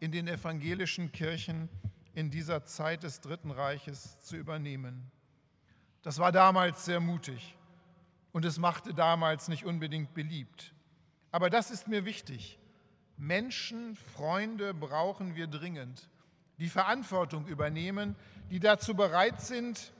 in 0.00 0.12
den 0.12 0.28
evangelischen 0.28 1.12
Kirchen 1.12 1.70
in 2.12 2.30
dieser 2.30 2.64
Zeit 2.64 3.04
des 3.04 3.22
Dritten 3.22 3.50
Reiches 3.50 4.20
zu 4.20 4.36
übernehmen. 4.36 5.10
Das 6.02 6.18
war 6.18 6.30
damals 6.30 6.84
sehr 6.84 7.00
mutig 7.00 7.56
und 8.32 8.44
es 8.44 8.58
machte 8.58 8.92
damals 8.92 9.48
nicht 9.48 9.64
unbedingt 9.64 10.12
beliebt. 10.12 10.74
Aber 11.30 11.48
das 11.48 11.70
ist 11.70 11.88
mir 11.88 12.04
wichtig. 12.04 12.58
Menschen, 13.16 13.96
Freunde 13.96 14.74
brauchen 14.74 15.36
wir 15.36 15.46
dringend, 15.46 16.10
die 16.58 16.68
Verantwortung 16.68 17.46
übernehmen, 17.46 18.14
die 18.50 18.60
dazu 18.60 18.94
bereit 18.94 19.40
sind, 19.40 19.94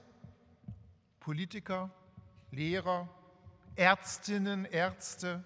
Politiker, 1.19 1.89
Lehrer, 2.51 3.09
Ärztinnen, 3.75 4.65
Ärzte 4.65 5.43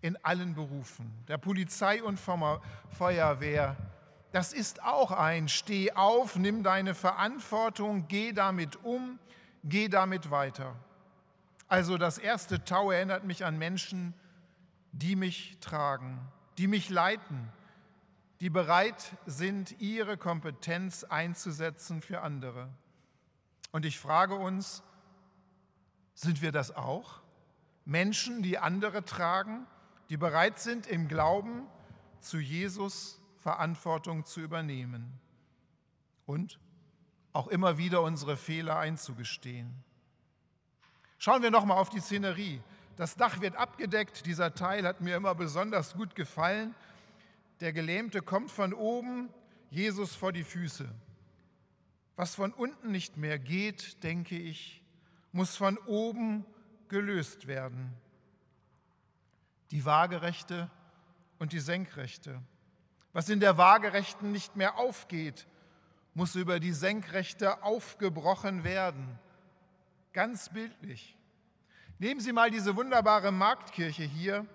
in 0.00 0.16
allen 0.24 0.54
Berufen, 0.54 1.12
der 1.28 1.38
Polizei 1.38 2.02
und 2.02 2.18
Feuerwehr, 2.18 3.76
das 4.32 4.54
ist 4.54 4.82
auch 4.82 5.12
ein 5.12 5.48
Steh 5.48 5.92
auf, 5.92 6.36
nimm 6.36 6.62
deine 6.62 6.94
Verantwortung, 6.94 8.08
geh 8.08 8.32
damit 8.32 8.82
um, 8.82 9.18
geh 9.62 9.88
damit 9.88 10.30
weiter. 10.30 10.74
Also 11.68 11.98
das 11.98 12.18
erste 12.18 12.64
Tau 12.64 12.90
erinnert 12.90 13.24
mich 13.24 13.44
an 13.44 13.58
Menschen, 13.58 14.14
die 14.92 15.16
mich 15.16 15.58
tragen, 15.60 16.18
die 16.58 16.66
mich 16.66 16.88
leiten, 16.88 17.50
die 18.40 18.50
bereit 18.50 19.16
sind, 19.26 19.80
ihre 19.80 20.16
Kompetenz 20.16 21.04
einzusetzen 21.04 22.02
für 22.02 22.22
andere. 22.22 22.68
Und 23.70 23.84
ich 23.84 23.98
frage 23.98 24.34
uns, 24.34 24.82
sind 26.14 26.42
wir 26.42 26.52
das 26.52 26.74
auch? 26.74 27.20
Menschen, 27.84 28.42
die 28.42 28.58
andere 28.58 29.04
tragen, 29.04 29.66
die 30.08 30.16
bereit 30.16 30.58
sind, 30.58 30.86
im 30.86 31.08
Glauben 31.08 31.66
zu 32.20 32.38
Jesus 32.38 33.20
Verantwortung 33.38 34.24
zu 34.24 34.40
übernehmen 34.40 35.18
und 36.26 36.60
auch 37.32 37.48
immer 37.48 37.76
wieder 37.76 38.02
unsere 38.02 38.36
Fehler 38.36 38.78
einzugestehen. 38.78 39.72
Schauen 41.18 41.42
wir 41.42 41.50
nochmal 41.50 41.78
auf 41.78 41.88
die 41.88 42.00
Szenerie. 42.00 42.60
Das 42.96 43.16
Dach 43.16 43.40
wird 43.40 43.56
abgedeckt. 43.56 44.26
Dieser 44.26 44.54
Teil 44.54 44.86
hat 44.86 45.00
mir 45.00 45.16
immer 45.16 45.34
besonders 45.34 45.94
gut 45.94 46.14
gefallen. 46.14 46.74
Der 47.60 47.72
Gelähmte 47.72 48.22
kommt 48.22 48.50
von 48.50 48.74
oben, 48.74 49.28
Jesus 49.70 50.14
vor 50.14 50.32
die 50.32 50.44
Füße. 50.44 50.88
Was 52.16 52.34
von 52.34 52.52
unten 52.52 52.90
nicht 52.90 53.16
mehr 53.16 53.38
geht, 53.38 54.02
denke 54.04 54.36
ich, 54.36 54.81
muss 55.32 55.56
von 55.56 55.78
oben 55.86 56.44
gelöst 56.88 57.46
werden. 57.46 57.92
Die 59.70 59.84
Waagerechte 59.84 60.70
und 61.38 61.52
die 61.52 61.60
Senkrechte. 61.60 62.40
Was 63.12 63.28
in 63.28 63.40
der 63.40 63.58
Waagerechten 63.58 64.30
nicht 64.30 64.56
mehr 64.56 64.78
aufgeht, 64.78 65.46
muss 66.14 66.34
über 66.34 66.60
die 66.60 66.72
Senkrechte 66.72 67.62
aufgebrochen 67.62 68.64
werden. 68.64 69.18
Ganz 70.12 70.50
bildlich. 70.50 71.16
Nehmen 71.98 72.20
Sie 72.20 72.32
mal 72.32 72.50
diese 72.50 72.76
wunderbare 72.76 73.32
Marktkirche 73.32 74.02
hier. 74.02 74.46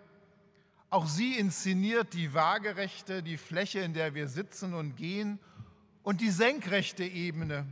Auch 0.90 1.08
sie 1.08 1.38
inszeniert 1.38 2.14
die 2.14 2.34
waagerechte, 2.34 3.22
die 3.24 3.38
Fläche, 3.38 3.80
in 3.80 3.94
der 3.94 4.14
wir 4.14 4.28
sitzen 4.28 4.74
und 4.74 4.96
gehen, 4.96 5.40
und 6.04 6.22
die 6.22 6.30
senkrechte 6.30 7.04
Ebene. 7.04 7.66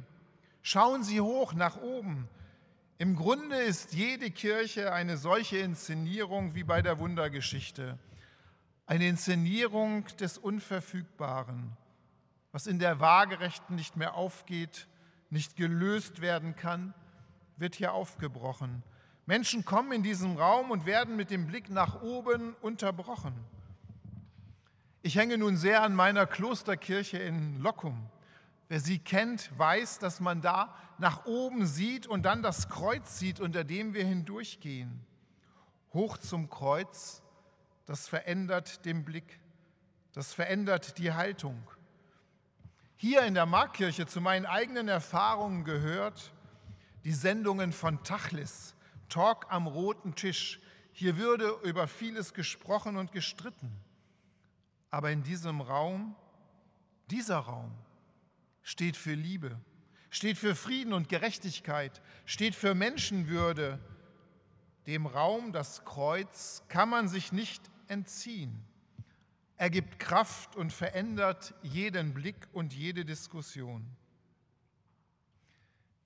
Schauen 0.62 1.04
Sie 1.04 1.22
hoch 1.22 1.54
nach 1.54 1.78
oben. 1.78 2.28
Im 2.98 3.18
Grunde 3.18 3.58
ist 3.58 3.94
jede 3.94 4.32
Kirche 4.32 4.94
eine 4.94 5.18
solche 5.18 5.58
Inszenierung 5.58 6.56
wie 6.56 6.64
bei 6.64 6.82
der 6.82 6.98
Wundergeschichte. 6.98 8.00
Eine 8.86 9.10
Inszenierung 9.10 10.06
des 10.22 10.38
Unverfügbaren, 10.38 11.76
was 12.54 12.68
in 12.68 12.80
der 12.80 13.02
Waagerechten 13.02 13.76
nicht 13.76 13.98
mehr 13.98 14.14
aufgeht, 14.14 14.88
nicht 15.30 15.58
gelöst 15.58 16.22
werden 16.22 16.56
kann, 16.56 16.94
wird 17.58 17.76
hier 17.76 17.92
aufgebrochen. 17.92 18.82
Menschen 19.26 19.66
kommen 19.66 19.92
in 19.92 20.04
diesen 20.04 20.38
Raum 20.38 20.72
und 20.72 20.86
werden 20.86 21.18
mit 21.18 21.32
dem 21.32 21.48
Blick 21.48 21.70
nach 21.70 22.02
oben 22.02 22.56
unterbrochen. 22.62 23.34
Ich 25.02 25.18
hänge 25.18 25.38
nun 25.38 25.58
sehr 25.58 25.82
an 25.82 25.94
meiner 25.94 26.26
Klosterkirche 26.26 27.18
in 27.18 27.60
Lockum. 27.60 28.10
Wer 28.68 28.80
sie 28.80 29.00
kennt, 29.00 29.58
weiß, 29.58 30.00
dass 30.00 30.20
man 30.20 30.42
da 30.42 30.74
nach 30.98 31.26
oben 31.26 31.68
sieht 31.68 32.08
und 32.08 32.24
dann 32.24 32.42
das 32.42 32.70
Kreuz 32.70 33.20
sieht, 33.20 33.40
unter 33.40 33.64
dem 33.64 33.94
wir 33.94 34.06
hindurchgehen. 34.06 35.06
Hoch 35.94 36.18
zum 36.18 36.50
Kreuz, 36.50 37.22
das 37.86 38.08
verändert 38.08 38.86
den 38.86 39.06
Blick, 39.06 39.40
das 40.14 40.34
verändert 40.34 40.98
die 40.98 41.14
Haltung. 41.14 41.62
Hier 42.98 43.24
in 43.24 43.36
der 43.36 43.46
Markkirche 43.46 44.08
zu 44.08 44.20
meinen 44.20 44.46
eigenen 44.46 44.88
Erfahrungen 44.88 45.64
gehört 45.64 46.34
die 47.04 47.14
Sendungen 47.14 47.72
von 47.72 48.04
Tachlis, 48.04 48.76
Talk 49.10 49.46
am 49.50 49.68
roten 49.68 50.16
Tisch. 50.16 50.60
Hier 50.92 51.18
würde 51.18 51.50
über 51.64 51.88
vieles 51.88 52.34
gesprochen 52.34 52.98
und 52.98 53.12
gestritten. 53.12 53.72
Aber 54.90 55.12
in 55.12 55.22
diesem 55.22 55.62
Raum, 55.62 56.16
dieser 57.12 57.38
Raum, 57.38 57.72
steht 58.66 58.98
für 58.98 59.14
Liebe, 59.14 59.58
steht 60.10 60.40
für 60.40 60.56
Frieden 60.56 60.92
und 60.92 61.08
Gerechtigkeit, 61.08 62.02
steht 62.26 62.56
für 62.56 62.74
Menschenwürde. 62.74 63.80
Dem 64.88 65.06
Raum, 65.06 65.54
das 65.54 65.86
Kreuz, 65.86 66.64
kann 66.68 66.90
man 66.90 67.08
sich 67.08 67.32
nicht 67.32 67.62
entziehen. 67.88 68.66
Er 69.56 69.70
gibt 69.70 70.00
Kraft 70.00 70.56
und 70.56 70.74
verändert 70.74 71.54
jeden 71.62 72.14
Blick 72.14 72.48
und 72.54 72.74
jede 72.74 73.06
Diskussion. 73.06 73.86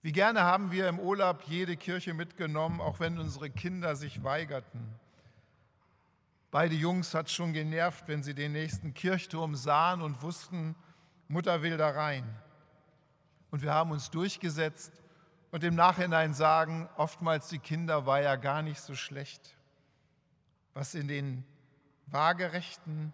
Wie 0.02 0.12
gerne 0.12 0.42
haben 0.42 0.72
wir 0.72 0.88
im 0.90 1.00
Urlaub 1.00 1.44
jede 1.48 1.78
Kirche 1.78 2.14
mitgenommen, 2.14 2.82
auch 2.82 3.00
wenn 3.00 3.18
unsere 3.20 3.50
Kinder 3.50 3.96
sich 3.96 4.24
weigerten. 4.24 4.82
Beide 6.52 6.76
Jungs 6.76 7.14
hat 7.14 7.30
schon 7.30 7.54
genervt, 7.54 8.08
wenn 8.08 8.22
sie 8.22 8.34
den 8.34 8.52
nächsten 8.52 8.94
Kirchturm 8.94 9.56
sahen 9.56 10.02
und 10.02 10.22
wussten, 10.22 10.76
Mutter 11.30 11.62
will 11.62 11.78
da 11.78 11.90
rein. 11.90 12.26
Und 13.52 13.62
wir 13.62 13.74
haben 13.74 13.92
uns 13.92 14.10
durchgesetzt 14.10 14.94
und 15.52 15.64
im 15.64 15.76
Nachhinein 15.76 16.34
sagen, 16.34 16.88
oftmals 16.98 17.50
die 17.50 17.60
Kinder 17.60 18.06
war 18.06 18.22
ja 18.22 18.36
gar 18.36 18.62
nicht 18.62 18.82
so 18.82 18.96
schlecht. 18.96 19.56
Was 20.74 20.94
in 20.94 21.08
den 21.08 21.44
waagerechten, 22.08 23.12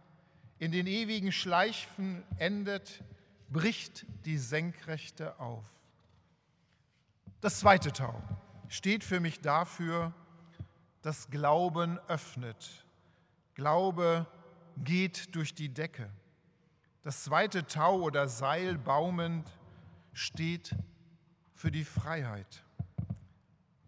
in 0.59 0.71
den 0.71 0.87
ewigen 0.87 1.31
Schleifen 1.31 2.23
endet, 2.37 3.03
bricht 3.49 4.05
die 4.25 4.37
Senkrechte 4.37 5.39
auf. 5.39 5.65
Das 7.41 7.59
zweite 7.59 7.91
Tau 7.91 8.21
steht 8.67 9.03
für 9.03 9.19
mich 9.19 9.39
dafür, 9.39 10.13
dass 11.01 11.29
Glauben 11.29 11.99
öffnet. 12.07 12.85
Glaube 13.53 14.25
geht 14.77 15.35
durch 15.35 15.53
die 15.53 15.69
Decke. 15.69 16.09
Das 17.03 17.23
zweite 17.23 17.67
Tau 17.67 18.01
oder 18.01 18.27
Seil 18.27 18.77
baumend 18.77 19.47
steht 20.15 20.75
für 21.53 21.71
die 21.71 21.83
Freiheit. 21.83 22.63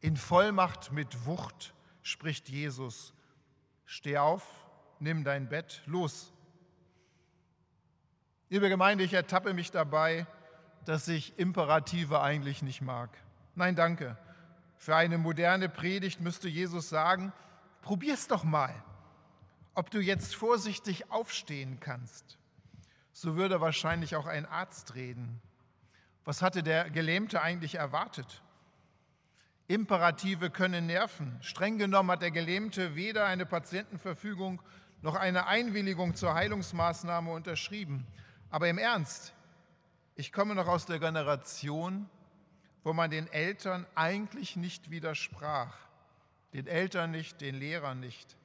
In 0.02 0.18
Vollmacht 0.18 0.92
mit 0.92 1.26
Wucht 1.26 1.74
spricht 2.04 2.50
Jesus, 2.50 3.14
steh 3.86 4.18
auf, 4.18 4.44
nimm 5.00 5.24
dein 5.24 5.50
Bett, 5.50 5.82
los. 5.86 6.34
Liebe 8.50 8.70
Gemeinde, 8.70 9.04
ich 9.04 9.14
ertappe 9.14 9.54
mich 9.54 9.72
dabei, 9.72 10.28
dass 10.86 11.08
ich 11.08 11.40
Imperative 11.40 12.22
eigentlich 12.22 12.62
nicht 12.62 12.82
mag. 12.82 13.10
Nein, 13.56 13.76
danke. 13.76 14.18
Für 14.76 14.96
eine 14.96 15.18
moderne 15.18 15.70
Predigt 15.70 16.22
müsste 16.22 16.50
Jesus 16.50 16.90
sagen, 16.90 17.34
probier's 17.82 18.28
doch 18.28 18.44
mal, 18.44 18.76
ob 19.74 19.90
du 19.92 20.00
jetzt 20.00 20.36
vorsichtig 20.36 21.10
aufstehen 21.10 21.80
kannst. 21.80 22.38
So 23.14 23.36
würde 23.36 23.62
wahrscheinlich 23.62 24.16
auch 24.16 24.28
ein 24.28 24.46
Arzt 24.46 24.94
reden. 24.94 25.42
Was 26.28 26.42
hatte 26.42 26.62
der 26.62 26.90
Gelähmte 26.90 27.42
eigentlich 27.42 27.76
erwartet? 27.76 28.44
Imperative 29.68 30.50
können 30.50 30.86
nerven. 30.86 31.38
Streng 31.40 31.78
genommen 31.78 32.12
hat 32.12 32.22
der 32.22 32.32
Gelähmte 32.32 32.96
weder 32.96 33.26
eine 33.26 33.46
Patientenverfügung 33.46 34.62
noch 35.02 35.16
eine 35.16 35.48
Einwilligung 35.48 36.16
zur 36.16 36.34
Heilungsmaßnahme 36.34 37.32
unterschrieben. 37.32 38.06
Aber 38.50 38.68
im 38.68 38.78
Ernst, 38.78 39.34
ich 40.16 40.34
komme 40.34 40.54
noch 40.54 40.68
aus 40.68 40.86
der 40.86 41.00
Generation, 41.00 42.10
wo 42.84 42.92
man 42.92 43.10
den 43.10 43.32
Eltern 43.32 43.86
eigentlich 43.96 44.58
nicht 44.58 44.92
widersprach. 44.92 45.78
Den 46.52 46.68
Eltern 46.68 47.12
nicht, 47.12 47.40
den 47.40 47.56
Lehrern 47.56 48.02
nicht. 48.02 48.36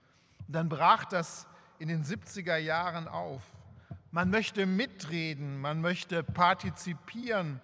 Und 0.47 0.55
dann 0.55 0.69
brach 0.69 1.05
das 1.05 1.49
in 1.81 1.89
den 1.89 2.05
70er 2.05 2.59
Jahren 2.59 3.09
auf. 3.09 3.43
Man 4.13 4.31
möchte 4.31 4.67
mitreden, 4.67 5.61
man 5.61 5.81
möchte 5.81 6.23
partizipieren, 6.23 7.61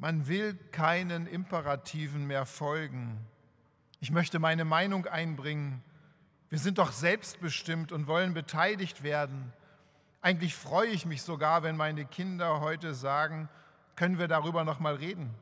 man 0.00 0.26
will 0.28 0.54
keinen 0.72 1.26
Imperativen 1.26 2.26
mehr 2.26 2.46
folgen. 2.46 3.18
Ich 4.00 4.10
möchte 4.10 4.38
meine 4.38 4.64
Meinung 4.64 5.06
einbringen. 5.06 5.82
Wir 6.48 6.58
sind 6.58 6.78
doch 6.78 6.90
selbstbestimmt 6.90 7.92
und 7.92 8.06
wollen 8.06 8.32
beteiligt 8.32 9.02
werden. 9.02 9.52
Eigentlich 10.22 10.54
freue 10.54 10.88
ich 10.88 11.04
mich 11.04 11.20
sogar, 11.20 11.62
wenn 11.62 11.76
meine 11.76 12.06
Kinder 12.06 12.60
heute 12.60 12.94
sagen, 12.94 13.50
können 13.94 14.18
wir 14.18 14.26
darüber 14.26 14.64
noch 14.64 14.80
mal 14.80 14.94
reden. 14.94 15.34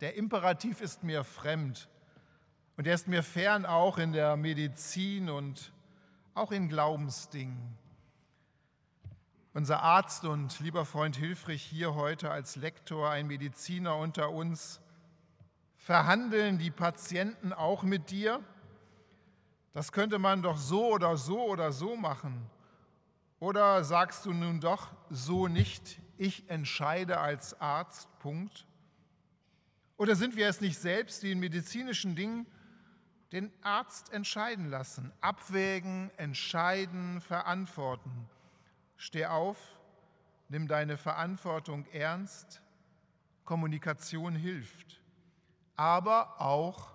Der 0.00 0.16
Imperativ 0.16 0.80
ist 0.80 1.04
mir 1.04 1.22
fremd 1.22 1.88
und 2.76 2.86
er 2.88 2.94
ist 2.94 3.06
mir 3.06 3.22
fern 3.22 3.64
auch 3.64 3.98
in 3.98 4.12
der 4.12 4.36
Medizin 4.36 5.30
und 5.30 5.72
auch 6.34 6.50
in 6.50 6.68
Glaubensdingen. 6.68 7.78
Unser 9.54 9.82
Arzt 9.82 10.26
und 10.26 10.60
lieber 10.60 10.84
Freund 10.84 11.16
Hilfrich 11.16 11.62
hier 11.62 11.94
heute 11.94 12.30
als 12.30 12.56
Lektor, 12.56 13.10
ein 13.10 13.26
Mediziner 13.26 13.96
unter 13.96 14.30
uns, 14.30 14.78
verhandeln 15.76 16.58
die 16.58 16.70
Patienten 16.70 17.54
auch 17.54 17.82
mit 17.82 18.10
dir? 18.10 18.40
Das 19.72 19.90
könnte 19.90 20.18
man 20.18 20.42
doch 20.42 20.58
so 20.58 20.92
oder 20.92 21.16
so 21.16 21.42
oder 21.44 21.72
so 21.72 21.96
machen. 21.96 22.50
Oder 23.40 23.84
sagst 23.84 24.26
du 24.26 24.34
nun 24.34 24.60
doch 24.60 24.92
so 25.08 25.48
nicht, 25.48 25.98
ich 26.18 26.48
entscheide 26.50 27.18
als 27.18 27.58
Arzt, 27.58 28.06
Punkt? 28.18 28.66
Oder 29.96 30.14
sind 30.14 30.36
wir 30.36 30.48
es 30.48 30.60
nicht 30.60 30.78
selbst, 30.78 31.22
die 31.22 31.32
in 31.32 31.40
medizinischen 31.40 32.14
Dingen 32.14 32.46
den 33.32 33.50
Arzt 33.62 34.12
entscheiden 34.12 34.68
lassen, 34.68 35.10
abwägen, 35.22 36.10
entscheiden, 36.18 37.22
verantworten? 37.22 38.28
Steh 38.98 39.26
auf, 39.26 39.56
nimm 40.48 40.66
deine 40.66 40.98
Verantwortung 40.98 41.86
ernst. 41.86 42.60
Kommunikation 43.44 44.34
hilft, 44.34 45.00
aber 45.76 46.40
auch 46.40 46.90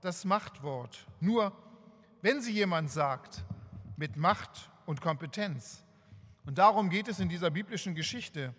das 0.00 0.24
Machtwort. 0.24 1.06
Nur 1.20 1.52
wenn 2.20 2.42
sie 2.42 2.52
jemand 2.52 2.90
sagt, 2.90 3.44
mit 3.96 4.16
Macht 4.16 4.70
und 4.86 5.00
Kompetenz. 5.00 5.84
Und 6.44 6.58
darum 6.58 6.90
geht 6.90 7.06
es 7.06 7.20
in 7.20 7.28
dieser 7.28 7.50
biblischen 7.50 7.94
Geschichte. 7.94 8.52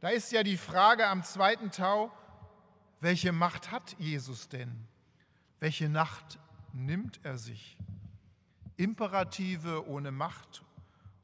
Da 0.00 0.10
ist 0.10 0.30
ja 0.30 0.42
die 0.42 0.58
Frage 0.58 1.08
am 1.08 1.24
zweiten 1.24 1.70
Tau, 1.70 2.12
welche 3.00 3.32
Macht 3.32 3.70
hat 3.72 3.96
Jesus 3.98 4.48
denn? 4.48 4.86
Welche 5.58 5.88
Nacht 5.88 6.38
nimmt 6.74 7.18
er 7.22 7.38
sich? 7.38 7.78
Imperative 8.76 9.88
ohne 9.88 10.12
Macht 10.12 10.65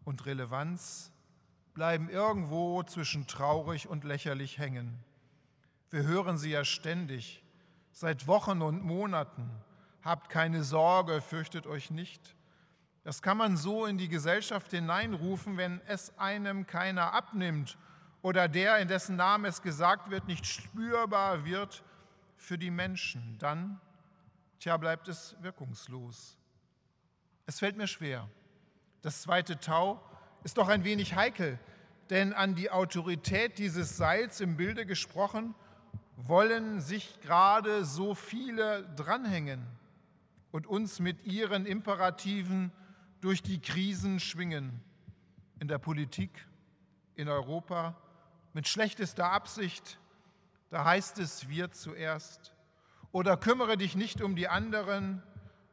und 0.05 0.27
Relevanz 0.27 1.12
bleiben 1.75 2.09
irgendwo 2.09 2.83
zwischen 2.83 3.27
traurig 3.27 3.88
und 3.88 4.05
lächerlich 4.05 4.59
hängen. 4.59 4.99
Wir 5.91 6.05
hören 6.05 6.38
sie 6.38 6.51
ja 6.51 6.65
ständig, 6.65 7.43
seit 7.93 8.27
Wochen 8.27 8.62
und 8.62 8.83
Monaten. 8.83 9.51
Habt 10.03 10.29
keine 10.31 10.65
Sorge, 10.65 11.21
fürchtet 11.21 11.67
euch 11.67 11.91
nicht. 11.91 12.35
Das 13.05 13.23
kann 13.23 13.37
man 13.37 13.57
so 13.57 13.87
in 13.87 13.99
die 13.99 14.09
Gesellschaft 14.09 14.71
hineinrufen, 14.71 15.57
wenn 15.57 15.81
es 15.87 16.17
einem 16.19 16.67
keiner 16.67 17.12
abnimmt 17.12 17.77
oder 18.23 18.49
der, 18.49 18.79
in 18.79 18.88
dessen 18.88 19.17
Namen 19.17 19.45
es 19.45 19.61
gesagt 19.61 20.11
wird, 20.11 20.29
nicht 20.29 20.47
spürbar 20.47 21.45
wird 21.45 21.83
für 22.37 22.57
die 22.57 22.71
Menschen, 22.71 23.37
dann 23.38 23.81
tja, 24.61 24.77
bleibt 24.77 25.09
es 25.09 25.37
wirkungslos. 25.41 26.38
Es 27.47 27.59
fällt 27.59 27.77
mir 27.77 27.88
schwer. 27.88 28.29
Das 29.03 29.23
zweite 29.23 29.59
Tau 29.59 30.01
ist 30.45 30.59
doch 30.59 30.69
ein 30.69 30.85
wenig 30.85 31.17
heikel, 31.17 31.59
denn 32.09 32.33
an 32.33 32.55
die 32.55 32.71
Autorität 32.71 33.59
dieses 33.59 33.97
Seils 33.97 34.41
im 34.41 34.57
Bilde 34.57 34.87
gesprochen, 34.87 35.57
wollen 36.17 36.81
sich 36.81 37.21
gerade 37.21 37.85
so 37.85 38.15
viele 38.15 38.85
dranhängen 38.95 39.67
und 40.53 40.69
uns 40.69 41.01
mit 41.01 41.25
ihren 41.25 41.67
Imperativen 41.67 42.71
durch 43.21 43.43
die 43.43 43.61
Krisen 43.61 44.21
schwingen. 44.21 44.81
In 45.59 45.67
der 45.67 45.79
Politik, 45.79 46.47
in 47.17 47.29
Europa, 47.29 47.97
mit 48.53 48.69
schlechtester 48.69 49.33
Absicht, 49.33 49.99
da 50.71 50.85
heißt 50.85 51.19
es 51.19 51.49
wir 51.49 51.73
zuerst. 51.73 52.55
Oder 53.11 53.37
kümmere 53.37 53.77
dich 53.77 53.97
nicht 53.97 54.23
um 54.23 54.37
die 54.37 54.49
anderen, 54.49 55.23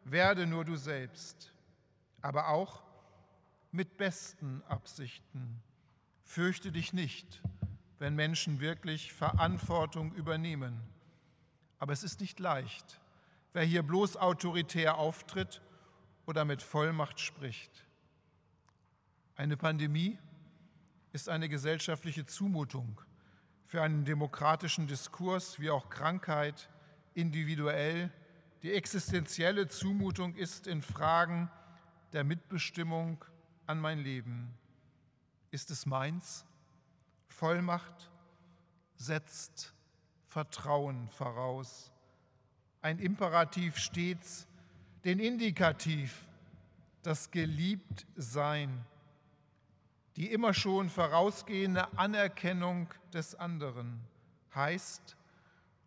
werde 0.03 0.47
nur 0.47 0.65
du 0.65 0.75
selbst. 0.75 1.53
Aber 2.21 2.49
auch 2.49 2.88
mit 3.71 3.97
besten 3.97 4.63
Absichten. 4.67 5.61
Fürchte 6.23 6.71
dich 6.71 6.93
nicht, 6.93 7.41
wenn 7.99 8.15
Menschen 8.15 8.59
wirklich 8.59 9.13
Verantwortung 9.13 10.13
übernehmen. 10.13 10.79
Aber 11.77 11.93
es 11.93 12.03
ist 12.03 12.19
nicht 12.21 12.39
leicht, 12.39 12.99
wer 13.53 13.63
hier 13.63 13.83
bloß 13.83 14.17
autoritär 14.17 14.97
auftritt 14.97 15.61
oder 16.25 16.45
mit 16.45 16.61
Vollmacht 16.61 17.19
spricht. 17.19 17.85
Eine 19.35 19.57
Pandemie 19.57 20.17
ist 21.13 21.29
eine 21.29 21.49
gesellschaftliche 21.49 22.25
Zumutung 22.25 23.01
für 23.65 23.81
einen 23.81 24.03
demokratischen 24.03 24.87
Diskurs 24.87 25.59
wie 25.59 25.69
auch 25.69 25.89
Krankheit 25.89 26.69
individuell. 27.13 28.11
Die 28.63 28.73
existenzielle 28.73 29.67
Zumutung 29.67 30.35
ist 30.35 30.67
in 30.67 30.81
Fragen 30.81 31.49
der 32.13 32.23
Mitbestimmung 32.23 33.23
an 33.69 33.79
mein 33.79 33.99
Leben. 33.99 34.53
Ist 35.51 35.71
es 35.71 35.85
meins? 35.85 36.45
Vollmacht 37.27 38.11
setzt 38.95 39.73
Vertrauen 40.27 41.07
voraus. 41.09 41.91
Ein 42.81 42.99
Imperativ 42.99 43.77
stets 43.77 44.47
den 45.05 45.19
Indikativ, 45.19 46.27
das 47.03 47.31
Geliebtsein 47.31 48.85
die 50.19 50.33
immer 50.33 50.53
schon 50.53 50.89
vorausgehende 50.89 51.97
Anerkennung 51.97 52.89
des 53.13 53.35
anderen 53.35 54.01
heißt, 54.53 55.15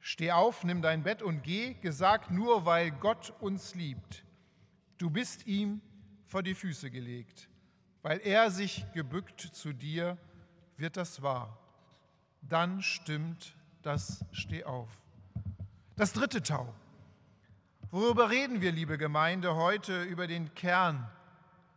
steh 0.00 0.32
auf, 0.32 0.64
nimm 0.64 0.80
dein 0.80 1.02
Bett 1.02 1.20
und 1.20 1.42
geh, 1.42 1.74
gesagt 1.74 2.30
nur, 2.30 2.64
weil 2.64 2.92
Gott 2.92 3.34
uns 3.40 3.74
liebt. 3.74 4.24
Du 4.96 5.10
bist 5.10 5.46
ihm 5.46 5.82
vor 6.24 6.42
die 6.42 6.54
Füße 6.54 6.90
gelegt. 6.90 7.50
Weil 8.02 8.20
er 8.20 8.50
sich 8.50 8.84
gebückt 8.92 9.40
zu 9.40 9.72
dir, 9.72 10.18
wird 10.76 10.96
das 10.96 11.22
wahr. 11.22 11.58
Dann 12.42 12.82
stimmt 12.82 13.54
das 13.82 14.24
Steh 14.32 14.64
auf. 14.64 14.88
Das 15.96 16.12
dritte 16.12 16.42
Tau. 16.42 16.74
Worüber 17.90 18.30
reden 18.30 18.60
wir, 18.60 18.72
liebe 18.72 18.98
Gemeinde, 18.98 19.54
heute 19.54 20.02
über 20.02 20.26
den 20.26 20.54
Kern 20.54 21.08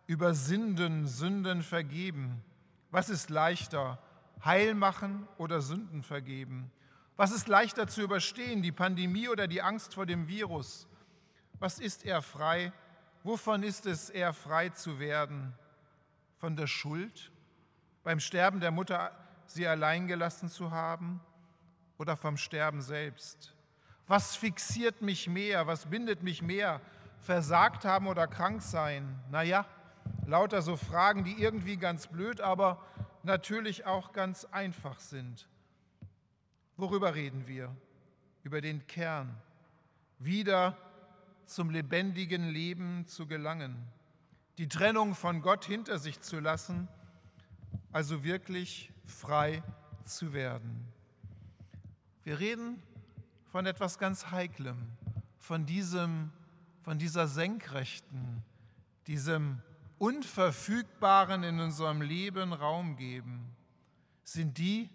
über 0.07 0.34
Sünden, 0.34 1.07
Sünden 1.07 1.63
vergeben. 1.63 2.43
Was 2.91 3.09
ist 3.09 3.30
leichter, 3.30 3.99
Heil 4.43 4.76
machen 4.76 5.28
oder 5.38 5.61
Sünden 5.61 6.03
vergeben? 6.03 6.71
Was 7.15 7.32
ist 7.32 7.47
leichter 7.47 7.88
zu 7.88 8.01
überstehen, 8.01 8.61
die 8.61 8.71
Pandemie 8.71 9.30
oder 9.30 9.47
die 9.47 9.61
Angst 9.61 9.93
vor 9.93 10.05
dem 10.05 10.28
Virus? 10.28 10.88
Was 11.59 11.80
ist 11.80 12.05
er 12.05 12.21
frei? 12.21 12.71
Wovon 13.23 13.63
ist 13.63 13.86
es 13.86 14.09
eher 14.09 14.34
frei 14.34 14.69
zu 14.69 14.99
werden? 14.99 15.53
Von 16.38 16.55
der 16.55 16.67
Schuld? 16.67 17.31
Beim 18.03 18.19
Sterben 18.19 18.59
der 18.59 18.71
Mutter 18.71 19.11
sie 19.47 19.67
allein 19.67 20.07
gelassen 20.07 20.49
zu 20.49 20.71
haben? 20.71 21.21
Oder 21.97 22.17
vom 22.17 22.38
Sterben 22.38 22.81
selbst? 22.81 23.53
Was 24.07 24.36
fixiert 24.36 25.01
mich 25.01 25.27
mehr? 25.27 25.65
Was 25.67 25.86
bindet 25.88 26.21
mich 26.21 26.41
mehr? 26.41 26.81
Versagt 27.19 27.86
haben 27.86 28.07
oder 28.07 28.27
krank 28.27 28.61
sein? 28.61 29.19
Naja, 29.31 29.65
Lauter 30.25 30.61
so 30.61 30.75
Fragen, 30.75 31.23
die 31.23 31.41
irgendwie 31.41 31.77
ganz 31.77 32.07
blöd, 32.07 32.41
aber 32.41 32.83
natürlich 33.23 33.86
auch 33.86 34.11
ganz 34.11 34.45
einfach 34.45 34.99
sind. 34.99 35.47
Worüber 36.77 37.15
reden 37.15 37.47
wir? 37.47 37.75
Über 38.43 38.61
den 38.61 38.86
Kern. 38.88 39.36
Wieder 40.19 40.77
zum 41.45 41.69
lebendigen 41.69 42.49
Leben 42.49 43.05
zu 43.05 43.27
gelangen. 43.27 43.75
Die 44.58 44.70
Trennung 44.70 45.16
von 45.16 45.41
Gott 45.41 45.66
hinter 45.66 45.99
sich 45.99 46.22
zu 46.22 46.39
lassen, 46.39 46.88
also 47.91 48.24
wirklich 48.24 48.91
frei 49.03 49.62
zu 50.06 50.32
werden. 50.32 50.88
Wir 52.24 52.39
reden 52.39 52.82
von 53.51 53.66
etwas 53.66 53.99
ganz 53.99 54.32
Heiklem, 54.32 54.78
von, 55.38 55.66
diesem, 55.66 56.32
von 56.84 56.97
dieser 56.97 57.28
Senkrechten, 57.28 58.43
diesem 59.08 59.62
Unverfügbaren 59.97 61.43
in 61.43 61.60
unserem 61.60 62.01
Leben 62.01 62.53
Raum 62.53 62.95
geben? 62.95 63.56
Sind 64.24 64.58
die, 64.58 64.89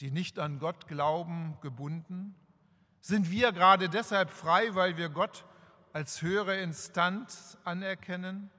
die 0.00 0.10
nicht 0.10 0.38
an 0.38 0.58
Gott 0.58 0.86
glauben, 0.86 1.56
gebunden? 1.60 2.34
Sind 3.00 3.30
wir 3.30 3.52
gerade 3.52 3.88
deshalb 3.88 4.30
frei, 4.30 4.74
weil 4.74 4.96
wir 4.96 5.08
Gott 5.08 5.44
als 5.92 6.20
höhere 6.20 6.60
Instanz 6.60 7.56
anerkennen 7.64 8.50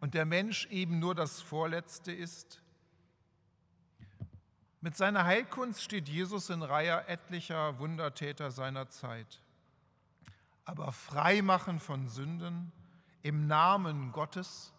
und 0.00 0.14
der 0.14 0.24
Mensch 0.24 0.66
eben 0.66 0.98
nur 0.98 1.14
das 1.14 1.40
Vorletzte 1.40 2.12
ist? 2.12 2.62
Mit 4.80 4.96
seiner 4.96 5.24
Heilkunst 5.24 5.82
steht 5.82 6.08
Jesus 6.08 6.48
in 6.48 6.62
Reihe 6.62 7.06
etlicher 7.06 7.78
Wundertäter 7.78 8.50
seiner 8.50 8.88
Zeit. 8.88 9.42
Aber 10.64 10.92
Freimachen 10.92 11.80
von 11.80 12.08
Sünden 12.08 12.72
im 13.22 13.46
Namen 13.46 14.12
Gottes, 14.12 14.72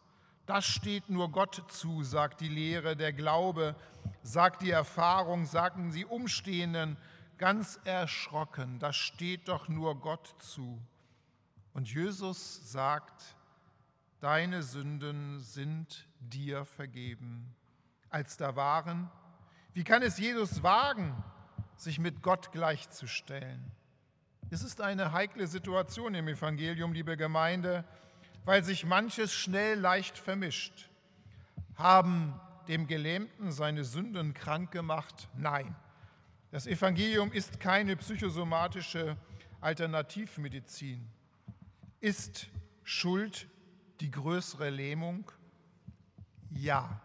das 0.48 0.66
steht 0.66 1.10
nur 1.10 1.32
Gott 1.32 1.64
zu, 1.70 2.04
sagt 2.04 2.42
die 2.42 2.48
Lehre, 2.48 2.96
der 2.96 3.14
Glaube, 3.14 3.76
sagt 4.24 4.64
die 4.64 4.72
Erfahrung, 4.72 5.46
sagen 5.46 5.92
sie 5.92 6.06
Umstehenden 6.06 6.98
ganz 7.38 7.80
erschrocken, 7.86 8.80
das 8.80 8.96
steht 8.96 9.48
doch 9.48 9.68
nur 9.68 10.00
Gott 10.00 10.36
zu. 10.40 10.82
Und 11.74 11.92
Jesus 11.92 12.72
sagt, 12.72 13.36
deine 14.22 14.64
Sünden 14.64 15.40
sind 15.42 16.08
dir 16.20 16.64
vergeben. 16.64 17.54
Als 18.10 18.38
da 18.38 18.56
waren, 18.56 19.10
wie 19.74 19.84
kann 19.84 20.02
es 20.02 20.18
Jesus 20.18 20.64
wagen, 20.64 21.22
sich 21.76 22.00
mit 22.00 22.22
Gott 22.22 22.52
gleichzustellen? 22.54 23.72
Es 24.50 24.64
ist 24.64 24.82
eine 24.82 25.12
heikle 25.12 25.48
Situation 25.48 26.16
im 26.16 26.28
Evangelium, 26.28 26.94
liebe 26.94 27.18
Gemeinde 27.18 27.86
weil 28.46 28.64
sich 28.64 28.86
manches 28.86 29.34
schnell 29.34 29.80
leicht 29.80 30.18
vermischt. 30.18 30.90
Haben 31.76 32.40
dem 32.68 32.88
Gelähmten 32.88 33.52
seine 33.52 33.84
Sünden 33.84 34.34
krank 34.34 34.72
gemacht? 34.72 35.30
Nein. 35.36 35.76
Das 36.52 36.68
Evangelium 36.68 37.32
ist 37.32 37.60
keine 37.60 37.96
psychosomatische 37.96 39.16
Alternativmedizin. 39.62 41.08
Ist 42.00 42.48
Schuld 42.84 43.48
die 44.02 44.12
größere 44.12 44.70
Lähmung? 44.70 45.32
Ja. 46.50 47.00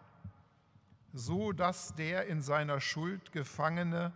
So 1.13 1.53
dass 1.53 1.95
der 1.95 2.27
in 2.27 2.43
seiner 2.43 2.81
Schuld 2.81 3.33
Gefangene 3.33 4.13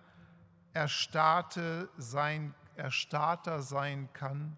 erstarrte 0.72 1.88
sein, 1.96 2.54
erstarrter 2.76 3.62
sein 3.62 4.12
kann 4.12 4.56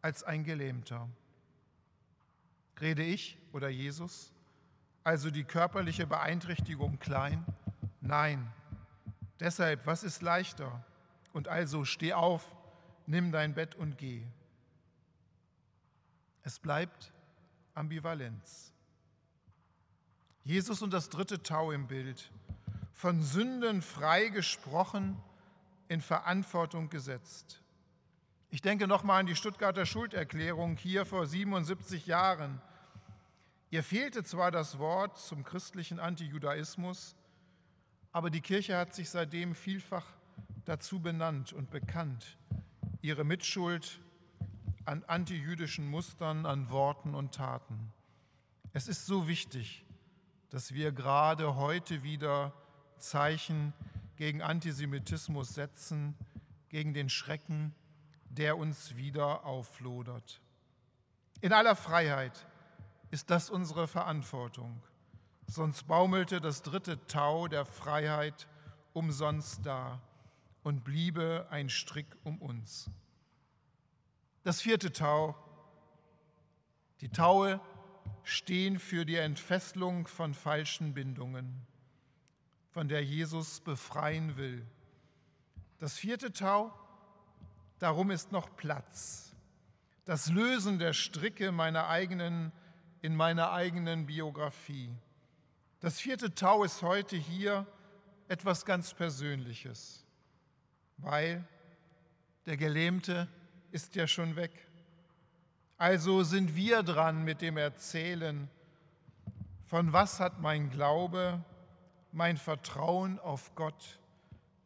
als 0.00 0.22
ein 0.22 0.44
Gelähmter. 0.44 1.08
Rede 2.80 3.02
ich 3.02 3.38
oder 3.52 3.68
Jesus? 3.68 4.32
Also 5.04 5.30
die 5.30 5.44
körperliche 5.44 6.06
Beeinträchtigung 6.06 6.98
klein? 6.98 7.44
Nein. 8.00 8.52
Deshalb, 9.40 9.86
was 9.86 10.02
ist 10.04 10.22
leichter? 10.22 10.84
Und 11.32 11.48
also 11.48 11.84
steh 11.84 12.12
auf, 12.12 12.54
nimm 13.06 13.32
dein 13.32 13.54
Bett 13.54 13.74
und 13.74 13.98
geh. 13.98 14.24
Es 16.42 16.58
bleibt 16.58 17.12
Ambivalenz. 17.74 18.72
Jesus 20.44 20.82
und 20.82 20.92
das 20.92 21.08
dritte 21.08 21.42
Tau 21.42 21.72
im 21.72 21.86
Bild, 21.86 22.30
von 22.92 23.22
Sünden 23.22 23.82
frei 23.82 24.28
gesprochen, 24.28 25.16
in 25.88 26.00
Verantwortung 26.00 26.88
gesetzt. 26.88 27.62
Ich 28.50 28.60
denke 28.60 28.86
nochmal 28.86 29.20
an 29.20 29.26
die 29.26 29.36
Stuttgarter 29.36 29.86
Schulderklärung 29.86 30.76
hier 30.76 31.06
vor 31.06 31.26
77 31.26 32.06
Jahren. 32.06 32.60
Ihr 33.70 33.82
fehlte 33.82 34.24
zwar 34.24 34.50
das 34.50 34.78
Wort 34.78 35.18
zum 35.18 35.44
christlichen 35.44 35.98
Antijudaismus, 35.98 37.16
aber 38.12 38.28
die 38.28 38.42
Kirche 38.42 38.76
hat 38.76 38.94
sich 38.94 39.08
seitdem 39.08 39.54
vielfach 39.54 40.06
dazu 40.64 41.00
benannt 41.00 41.52
und 41.52 41.70
bekannt, 41.70 42.36
ihre 43.00 43.24
Mitschuld 43.24 44.00
an 44.84 45.04
antijüdischen 45.04 45.88
Mustern, 45.88 46.46
an 46.46 46.70
Worten 46.70 47.14
und 47.14 47.34
Taten. 47.34 47.92
Es 48.72 48.88
ist 48.88 49.06
so 49.06 49.28
wichtig, 49.28 49.84
dass 50.50 50.74
wir 50.74 50.92
gerade 50.92 51.56
heute 51.56 52.02
wieder 52.02 52.52
Zeichen 52.98 53.72
gegen 54.16 54.42
Antisemitismus 54.42 55.54
setzen, 55.54 56.14
gegen 56.68 56.94
den 56.94 57.08
Schrecken, 57.08 57.74
der 58.28 58.56
uns 58.56 58.96
wieder 58.96 59.44
auflodert. 59.44 60.40
In 61.40 61.52
aller 61.52 61.76
Freiheit 61.76 62.46
ist 63.10 63.30
das 63.30 63.50
unsere 63.50 63.88
Verantwortung, 63.88 64.82
sonst 65.46 65.86
baumelte 65.86 66.40
das 66.40 66.62
dritte 66.62 67.04
Tau 67.06 67.48
der 67.48 67.66
Freiheit 67.66 68.48
umsonst 68.92 69.66
da 69.66 70.00
und 70.62 70.84
bliebe 70.84 71.46
ein 71.50 71.68
Strick 71.68 72.06
um 72.24 72.38
uns. 72.40 72.90
Das 74.44 74.60
vierte 74.60 74.92
Tau, 74.92 75.36
die 77.00 77.10
Taue 77.10 77.60
stehen 78.24 78.80
für 78.80 79.04
die 79.04 79.16
Entfesselung 79.16 80.08
von 80.08 80.34
falschen 80.34 80.94
Bindungen, 80.94 81.64
von 82.70 82.88
der 82.88 83.04
Jesus 83.04 83.60
befreien 83.60 84.36
will. 84.36 84.66
Das 85.78 85.96
vierte 85.96 86.32
Tau, 86.32 86.72
darum 87.78 88.10
ist 88.10 88.32
noch 88.32 88.56
Platz. 88.56 89.34
Das 90.04 90.28
Lösen 90.28 90.80
der 90.80 90.92
Stricke 90.92 91.52
meiner 91.52 91.88
eigenen, 91.88 92.50
in 93.00 93.14
meiner 93.14 93.52
eigenen 93.52 94.06
Biografie. 94.06 94.90
Das 95.78 96.00
vierte 96.00 96.34
Tau 96.34 96.64
ist 96.64 96.82
heute 96.82 97.16
hier 97.16 97.66
etwas 98.26 98.64
ganz 98.64 98.92
Persönliches, 98.94 100.04
weil 100.98 101.46
der 102.46 102.56
Gelähmte 102.56 103.28
ist 103.72 103.96
ja 103.96 104.06
schon 104.06 104.36
weg. 104.36 104.52
Also 105.78 106.22
sind 106.22 106.54
wir 106.54 106.82
dran 106.82 107.24
mit 107.24 107.40
dem 107.40 107.56
Erzählen, 107.56 108.48
von 109.64 109.92
was 109.92 110.20
hat 110.20 110.40
mein 110.40 110.70
Glaube, 110.70 111.42
mein 112.12 112.36
Vertrauen 112.36 113.18
auf 113.18 113.54
Gott 113.54 113.98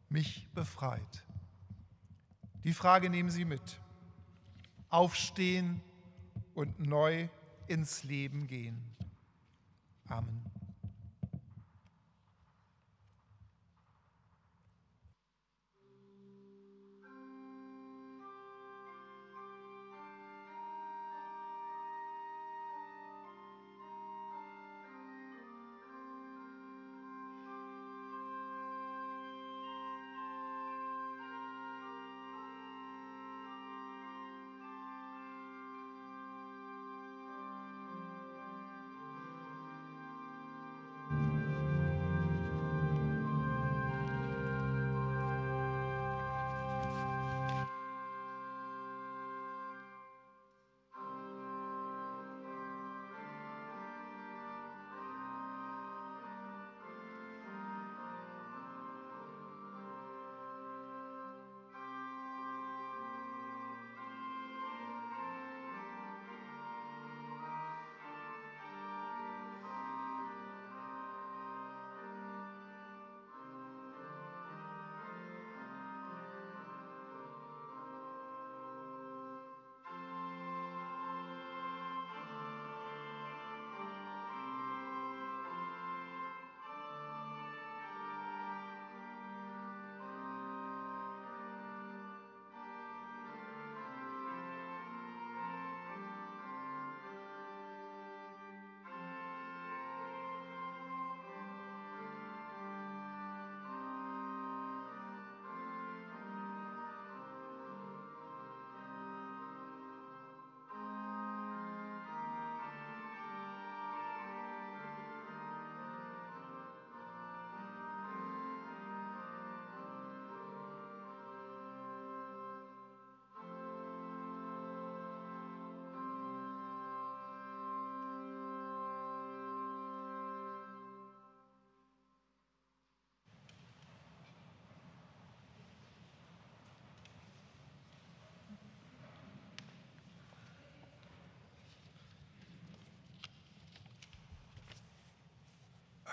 mich 0.08 0.48
befreit. 0.52 1.24
Die 2.64 2.74
Frage 2.74 3.08
nehmen 3.08 3.30
Sie 3.30 3.44
mit. 3.44 3.80
Aufstehen 4.90 5.80
und 6.54 6.80
neu 6.80 7.28
ins 7.68 8.02
Leben 8.02 8.46
gehen. 8.46 8.82
Amen. 10.08 10.55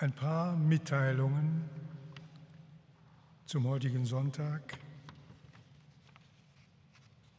Ein 0.00 0.10
paar 0.10 0.56
Mitteilungen 0.56 1.62
zum 3.46 3.68
heutigen 3.68 4.04
Sonntag. 4.04 4.76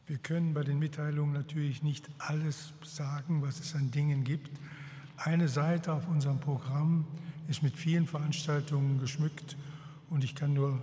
Wir 0.06 0.16
können 0.16 0.54
bei 0.54 0.62
den 0.62 0.78
Mitteilungen 0.78 1.34
natürlich 1.34 1.82
nicht 1.82 2.08
alles 2.16 2.72
sagen, 2.82 3.42
was 3.42 3.60
es 3.60 3.74
an 3.74 3.90
Dingen 3.90 4.24
gibt. 4.24 4.50
Eine 5.18 5.48
Seite 5.48 5.92
auf 5.92 6.08
unserem 6.08 6.40
Programm 6.40 7.06
ist 7.46 7.62
mit 7.62 7.76
vielen 7.76 8.06
Veranstaltungen 8.06 9.00
geschmückt 9.00 9.54
und 10.08 10.24
ich 10.24 10.34
kann 10.34 10.54
nur 10.54 10.82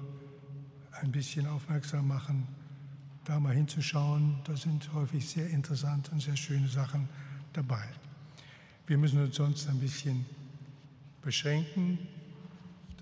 ein 1.01 1.11
bisschen 1.11 1.47
aufmerksam 1.47 2.07
machen, 2.07 2.47
da 3.25 3.39
mal 3.39 3.55
hinzuschauen. 3.55 4.41
Da 4.43 4.55
sind 4.55 4.93
häufig 4.93 5.27
sehr 5.27 5.49
interessante 5.49 6.11
und 6.11 6.21
sehr 6.21 6.37
schöne 6.37 6.67
Sachen 6.67 7.09
dabei. 7.51 7.83
Wir 8.85 8.99
müssen 8.99 9.23
uns 9.23 9.35
sonst 9.35 9.67
ein 9.67 9.79
bisschen 9.79 10.23
beschränken. 11.23 11.97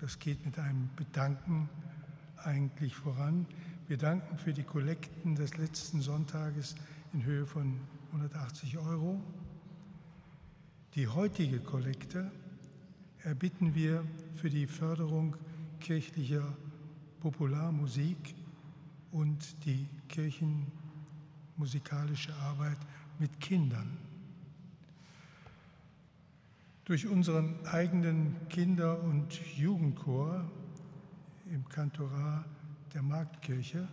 Das 0.00 0.18
geht 0.18 0.44
mit 0.44 0.58
einem 0.58 0.90
Bedanken 0.96 1.68
eigentlich 2.36 2.94
voran. 2.94 3.46
Wir 3.88 3.98
danken 3.98 4.38
für 4.38 4.52
die 4.52 4.62
Kollekten 4.62 5.34
des 5.34 5.56
letzten 5.56 6.00
Sonntages 6.00 6.76
in 7.12 7.24
Höhe 7.24 7.46
von 7.46 7.80
180 8.12 8.78
Euro. 8.78 9.20
Die 10.94 11.08
heutige 11.08 11.58
Kollekte 11.60 12.30
erbitten 13.22 13.74
wir 13.74 14.04
für 14.34 14.50
die 14.50 14.66
Förderung 14.66 15.36
kirchlicher 15.80 16.56
Popularmusik 17.20 18.34
und 19.10 19.64
die 19.64 19.88
kirchenmusikalische 20.08 22.34
Arbeit 22.36 22.78
mit 23.18 23.40
Kindern. 23.40 23.96
Durch 26.84 27.06
unseren 27.06 27.64
eigenen 27.64 28.48
Kinder- 28.48 29.00
und 29.04 29.32
Jugendchor 29.56 30.50
im 31.52 31.68
Kantorat 31.68 32.44
der 32.92 33.02
Marktkirche 33.02 33.86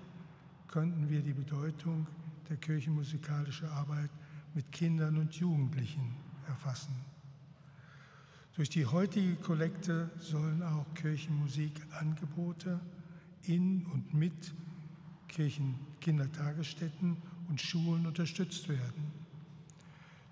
konnten 0.67 1.07
wir 1.07 1.21
die 1.21 1.33
Bedeutung 1.33 2.07
der 2.49 2.57
kirchenmusikalischen 2.57 3.69
Arbeit 3.69 4.09
mit 4.55 4.71
Kindern 4.71 5.17
und 5.17 5.35
Jugendlichen 5.35 6.15
erfassen. 6.47 6.95
Durch 8.55 8.69
die 8.69 8.87
heutige 8.87 9.35
Kollekte 9.35 10.09
sollen 10.19 10.63
auch 10.63 10.91
Kirchenmusikangebote 10.95 12.79
in 13.43 13.85
und 13.85 14.15
mit 14.15 14.53
Kirchen, 15.27 15.75
Kindertagesstätten 16.01 17.17
und 17.49 17.61
Schulen 17.61 18.07
unterstützt 18.07 18.67
werden. 18.67 19.11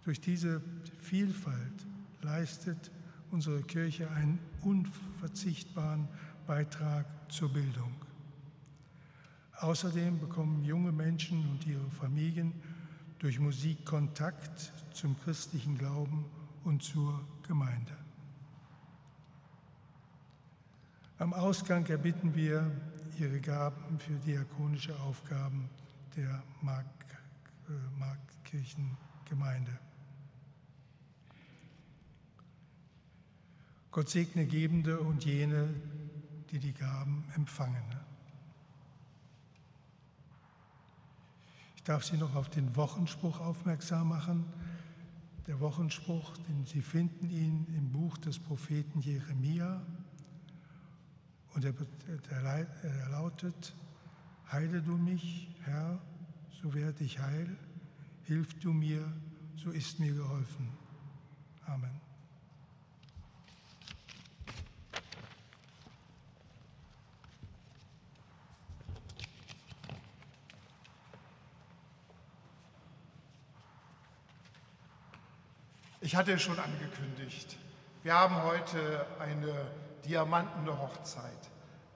Durch 0.04 0.20
diese 0.20 0.62
Vielfalt 1.02 1.87
leistet 2.22 2.92
unsere 3.32 3.62
Kirche 3.62 4.10
einen 4.12 4.40
unverzichtbaren 4.62 6.08
Beitrag 6.46 7.06
zur 7.30 7.52
Bildung. 7.52 7.94
Außerdem 9.60 10.20
bekommen 10.20 10.64
junge 10.64 10.92
Menschen 10.92 11.50
und 11.50 11.66
ihre 11.66 11.90
Familien 11.92 12.54
durch 13.20 13.40
Musik 13.40 13.86
Kontakt 13.86 14.72
zum 14.94 15.20
christlichen 15.20 15.78
Glauben 15.78 16.26
und 16.64 16.84
zur 16.84 17.20
Gemeinde. 17.48 17.98
Am 21.18 21.34
Ausgang 21.34 21.86
erbitten 21.88 22.36
wir 22.36 22.70
ihre 23.18 23.40
Gaben 23.40 23.98
für 23.98 24.14
diakonische 24.14 24.96
Aufgaben 25.00 25.68
der 26.16 26.44
Mark, 26.62 26.86
Gott 33.98 34.10
segne 34.10 34.46
Gebende 34.46 35.00
und 35.00 35.26
jene, 35.26 35.74
die 36.52 36.60
die 36.60 36.74
Gaben 36.74 37.24
empfangen. 37.34 37.82
Ich 41.76 41.82
darf 41.82 42.04
Sie 42.04 42.16
noch 42.16 42.36
auf 42.36 42.48
den 42.48 42.76
Wochenspruch 42.76 43.40
aufmerksam 43.40 44.10
machen. 44.10 44.46
Der 45.48 45.60
Wochenspruch, 45.62 46.38
den 46.48 46.64
Sie 46.68 46.84
finden 46.84 47.28
ihn 47.28 47.66
im 47.76 47.92
Buch 47.92 48.20
des 48.20 48.38
Propheten 48.38 49.00
Jeremia. 49.00 49.82
Und 51.56 51.66
er, 51.66 51.74
er, 52.30 52.68
er 52.84 53.10
lautet, 53.10 53.74
Heile 54.52 54.84
du 54.84 54.96
mich, 54.96 55.50
Herr, 55.64 55.98
so 56.62 56.72
werde 56.76 57.04
ich 57.04 57.18
heil. 57.18 57.58
Hilf 58.26 58.54
du 58.60 58.74
mir, 58.74 59.12
so 59.56 59.72
ist 59.72 60.00
mir 60.00 60.14
geholfen. 60.14 60.70
Amen. 61.66 62.07
Ich 76.08 76.16
hatte 76.16 76.40
schon 76.40 76.58
angekündigt. 76.58 77.58
Wir 78.02 78.14
haben 78.14 78.42
heute 78.44 79.06
eine 79.20 79.54
diamantene 80.06 80.80
Hochzeit. 80.80 81.50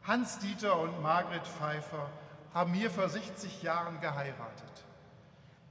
Hans-Dieter 0.04 0.78
und 0.78 1.02
Margret 1.02 1.48
Pfeiffer 1.48 2.10
haben 2.54 2.74
hier 2.74 2.92
vor 2.92 3.08
60 3.08 3.64
Jahren 3.64 4.02
geheiratet. 4.02 4.84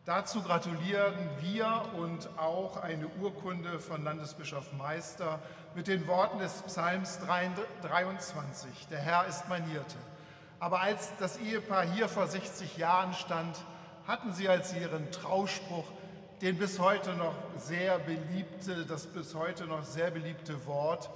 Dazu 0.07 0.41
gratulieren 0.41 1.12
wir 1.41 1.82
und 1.99 2.30
auch 2.38 2.78
eine 2.78 3.09
Urkunde 3.20 3.78
von 3.78 4.05
Landesbischof 4.05 4.72
Meister 4.72 5.38
mit 5.74 5.86
den 5.86 6.07
Worten 6.07 6.38
des 6.38 6.62
Psalms 6.62 7.18
23. 7.18 8.88
Der 8.91 9.01
Herr 9.01 9.26
ist 9.26 9.51
mein 9.51 9.64
Hirte. 9.64 9.99
Aber 10.61 10.80
als 10.80 11.12
das 11.18 11.36
Ehepaar 11.36 11.84
hier 11.84 12.09
vor 12.09 12.26
60 12.26 12.78
Jahren 12.78 13.12
stand, 13.12 13.59
hatten 14.07 14.32
sie 14.32 14.49
als 14.49 14.72
ihren 14.72 15.12
Trauspruch 15.12 15.84
den 16.43 16.57
bis 16.57 16.78
heute 16.78 17.14
noch 17.14 17.34
sehr 17.59 17.99
beliebte, 17.99 18.86
das 18.86 19.07
bis 19.07 19.34
heute 19.34 19.66
noch 19.66 19.84
sehr 19.84 20.11
beliebte 20.11 20.66
Wort 20.66 21.11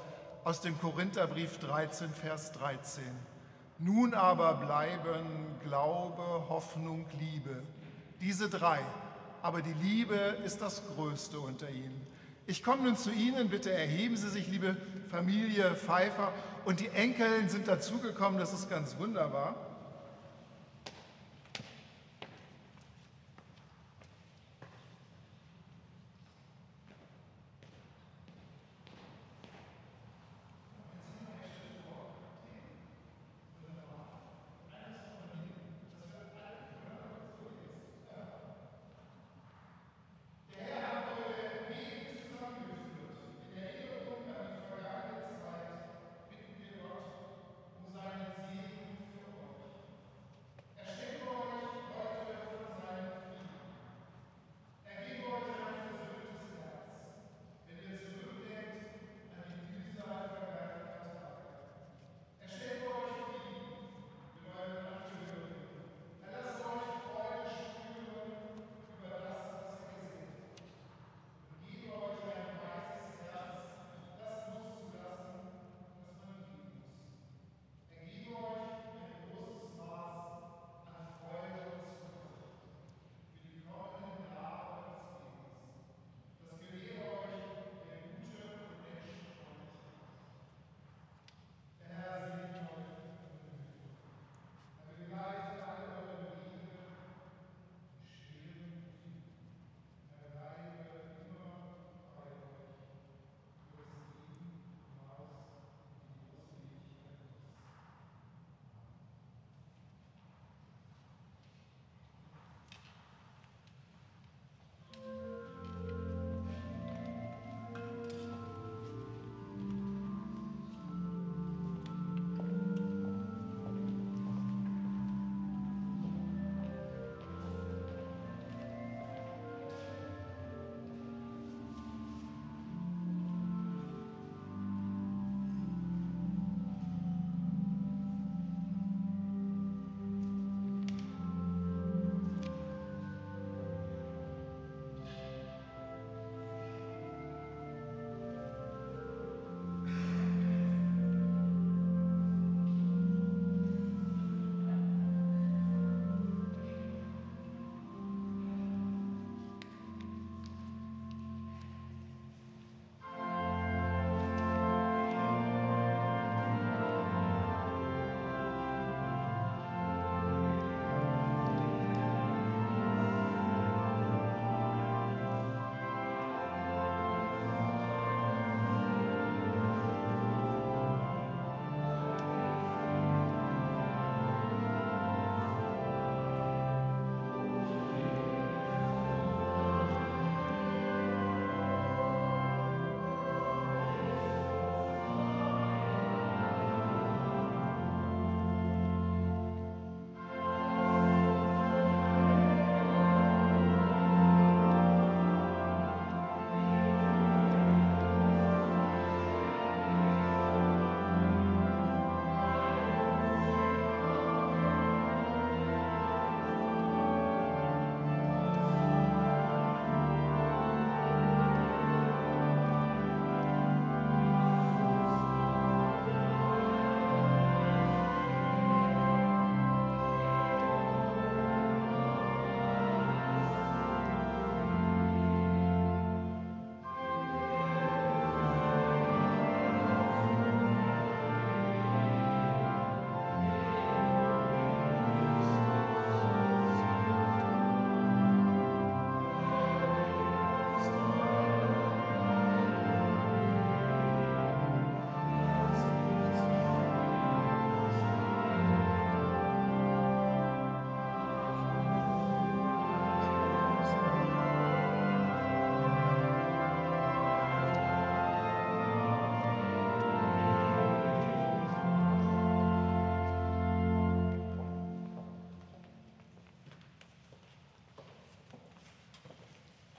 aus 0.45 0.61
dem 0.61 0.79
Korintherbrief 0.79 1.59
13, 1.61 2.11
Vers 2.11 2.53
13. 2.53 3.03
Nun 3.79 4.13
aber 4.13 4.55
bleiben 4.55 5.57
Glaube, 5.65 6.49
Hoffnung, 6.51 7.07
Liebe. 7.19 7.63
Diese 8.21 8.51
drei. 8.51 8.81
Aber 9.41 9.63
die 9.63 9.73
Liebe 9.73 10.15
ist 10.45 10.61
das 10.61 10.83
Größte 10.95 11.41
unter 11.41 11.71
ihnen. 11.71 12.07
Ich 12.47 12.63
komme 12.63 12.83
nun 12.83 12.97
zu 12.97 13.11
Ihnen, 13.11 13.49
bitte 13.49 13.73
erheben 13.73 14.19
Sie 14.19 14.29
sich, 14.29 14.49
liebe 14.49 14.77
Familie 15.11 15.75
Pfeiffer. 15.77 16.31
Und 16.67 16.81
die 16.81 16.89
Enkeln 16.89 17.49
sind 17.49 17.67
dazugekommen, 17.67 18.39
das 18.39 18.53
ist 18.53 18.69
ganz 18.69 18.99
wunderbar. 18.99 19.74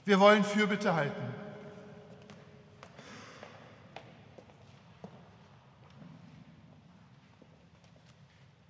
Wir 0.06 0.20
wollen 0.20 0.44
Fürbitte 0.44 0.94
halten. 0.94 1.34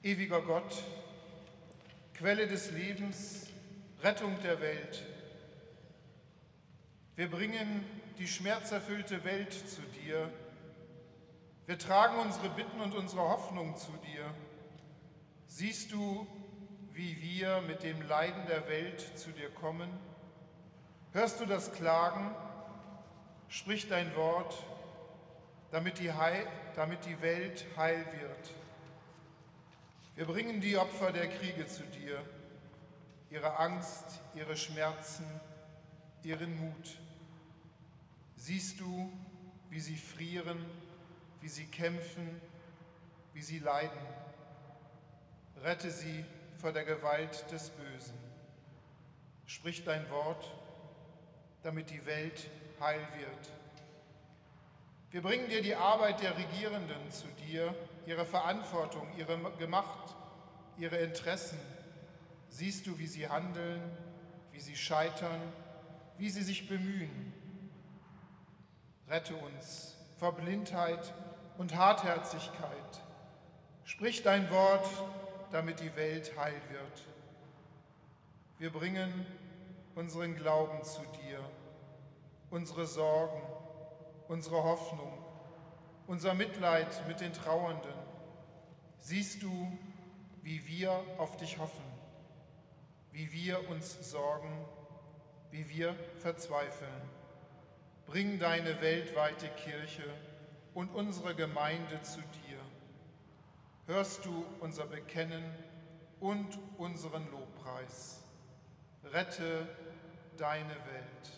Ewiger 0.02 0.40
Gott, 0.40 0.82
Quelle 2.14 2.46
des 2.46 2.70
Lebens, 2.70 3.48
Rettung 4.02 4.40
der 4.40 4.62
Welt, 4.62 5.04
wir 7.16 7.30
bringen 7.30 7.84
die 8.16 8.28
schmerzerfüllte 8.28 9.22
Welt 9.24 9.52
zu 9.52 9.82
dir. 10.00 10.32
Wir 11.66 11.78
tragen 11.78 12.18
unsere 12.18 12.48
Bitten 12.48 12.80
und 12.80 12.94
unsere 12.94 13.20
Hoffnung 13.20 13.76
zu 13.76 13.92
dir. 14.06 14.24
Siehst 15.48 15.92
du, 15.92 16.26
wie 16.94 17.20
wir 17.20 17.60
mit 17.60 17.82
dem 17.82 18.00
Leiden 18.00 18.46
der 18.46 18.66
Welt 18.68 19.18
zu 19.18 19.32
dir 19.32 19.50
kommen? 19.50 19.90
Hörst 21.16 21.40
du 21.40 21.46
das 21.46 21.72
Klagen? 21.72 22.30
Sprich 23.48 23.88
dein 23.88 24.14
Wort, 24.16 24.54
damit 25.70 25.98
die, 25.98 26.12
Heil, 26.12 26.46
damit 26.74 27.06
die 27.06 27.22
Welt 27.22 27.64
heil 27.74 28.04
wird. 28.20 28.54
Wir 30.14 30.26
bringen 30.26 30.60
die 30.60 30.76
Opfer 30.76 31.12
der 31.12 31.28
Kriege 31.28 31.66
zu 31.66 31.84
dir, 31.84 32.22
ihre 33.30 33.58
Angst, 33.58 34.04
ihre 34.34 34.58
Schmerzen, 34.58 35.24
ihren 36.22 36.54
Mut. 36.60 36.98
Siehst 38.36 38.78
du, 38.78 39.10
wie 39.70 39.80
sie 39.80 39.96
frieren, 39.96 40.62
wie 41.40 41.48
sie 41.48 41.64
kämpfen, 41.64 42.42
wie 43.32 43.40
sie 43.40 43.60
leiden. 43.60 44.06
Rette 45.62 45.90
sie 45.90 46.26
vor 46.58 46.72
der 46.72 46.84
Gewalt 46.84 47.50
des 47.50 47.70
Bösen. 47.70 48.18
Sprich 49.46 49.82
dein 49.82 50.10
Wort 50.10 50.52
damit 51.66 51.90
die 51.90 52.06
Welt 52.06 52.48
heil 52.78 53.00
wird. 53.18 53.50
Wir 55.10 55.20
bringen 55.20 55.48
dir 55.48 55.62
die 55.62 55.74
Arbeit 55.74 56.22
der 56.22 56.38
Regierenden 56.38 57.10
zu 57.10 57.26
dir, 57.44 57.74
ihre 58.06 58.24
Verantwortung, 58.24 59.08
ihre 59.18 59.36
Gemacht, 59.58 60.14
ihre 60.78 60.98
Interessen. 60.98 61.58
Siehst 62.50 62.86
du, 62.86 62.96
wie 63.00 63.08
sie 63.08 63.28
handeln, 63.28 63.82
wie 64.52 64.60
sie 64.60 64.76
scheitern, 64.76 65.40
wie 66.18 66.30
sie 66.30 66.44
sich 66.44 66.68
bemühen. 66.68 67.32
Rette 69.08 69.34
uns 69.34 69.96
vor 70.18 70.36
Blindheit 70.36 71.14
und 71.58 71.74
Hartherzigkeit. 71.74 73.02
Sprich 73.82 74.22
dein 74.22 74.48
Wort, 74.52 74.88
damit 75.50 75.80
die 75.80 75.96
Welt 75.96 76.32
heil 76.38 76.60
wird. 76.70 77.02
Wir 78.58 78.70
bringen 78.70 79.26
unseren 79.96 80.36
Glauben 80.36 80.84
zu 80.84 81.00
dir 81.24 81.40
unsere 82.50 82.86
Sorgen, 82.86 83.42
unsere 84.28 84.62
Hoffnung, 84.62 85.12
unser 86.06 86.34
Mitleid 86.34 87.06
mit 87.08 87.20
den 87.20 87.32
Trauernden. 87.32 87.94
Siehst 88.98 89.42
du, 89.42 89.78
wie 90.42 90.66
wir 90.66 91.02
auf 91.18 91.36
dich 91.36 91.58
hoffen, 91.58 91.84
wie 93.12 93.32
wir 93.32 93.68
uns 93.68 94.10
sorgen, 94.10 94.64
wie 95.50 95.68
wir 95.68 95.94
verzweifeln. 96.18 97.10
Bring 98.06 98.38
deine 98.38 98.80
weltweite 98.80 99.48
Kirche 99.48 100.04
und 100.74 100.94
unsere 100.94 101.34
Gemeinde 101.34 102.00
zu 102.02 102.20
dir. 102.20 102.60
Hörst 103.86 104.24
du 104.24 104.44
unser 104.60 104.84
Bekennen 104.86 105.44
und 106.20 106.58
unseren 106.78 107.28
Lobpreis. 107.30 108.22
Rette 109.04 109.68
deine 110.36 110.74
Welt. 110.74 111.35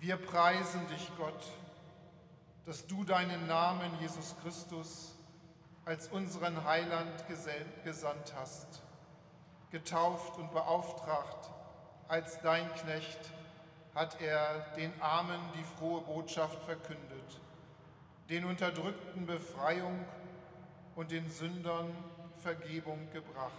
Wir 0.00 0.16
preisen 0.16 0.86
dich, 0.88 1.10
Gott, 1.16 1.52
dass 2.66 2.86
du 2.86 3.04
deinen 3.04 3.46
Namen, 3.46 3.90
Jesus 4.00 4.34
Christus, 4.42 5.14
als 5.84 6.08
unseren 6.08 6.64
Heiland 6.64 7.24
gesandt 7.84 8.34
hast, 8.36 8.82
getauft 9.70 10.38
und 10.38 10.50
beauftragt 10.52 11.50
als 12.08 12.40
dein 12.40 12.72
Knecht, 12.74 13.32
hat 13.94 14.20
er 14.20 14.66
den 14.76 14.92
Armen 15.00 15.40
die 15.56 15.64
frohe 15.78 16.00
Botschaft 16.00 16.62
verkündet, 16.64 17.40
den 18.28 18.44
Unterdrückten 18.44 19.26
Befreiung 19.26 20.04
und 20.96 21.10
den 21.10 21.30
Sündern 21.30 21.94
Vergebung 22.42 23.10
gebracht. 23.10 23.52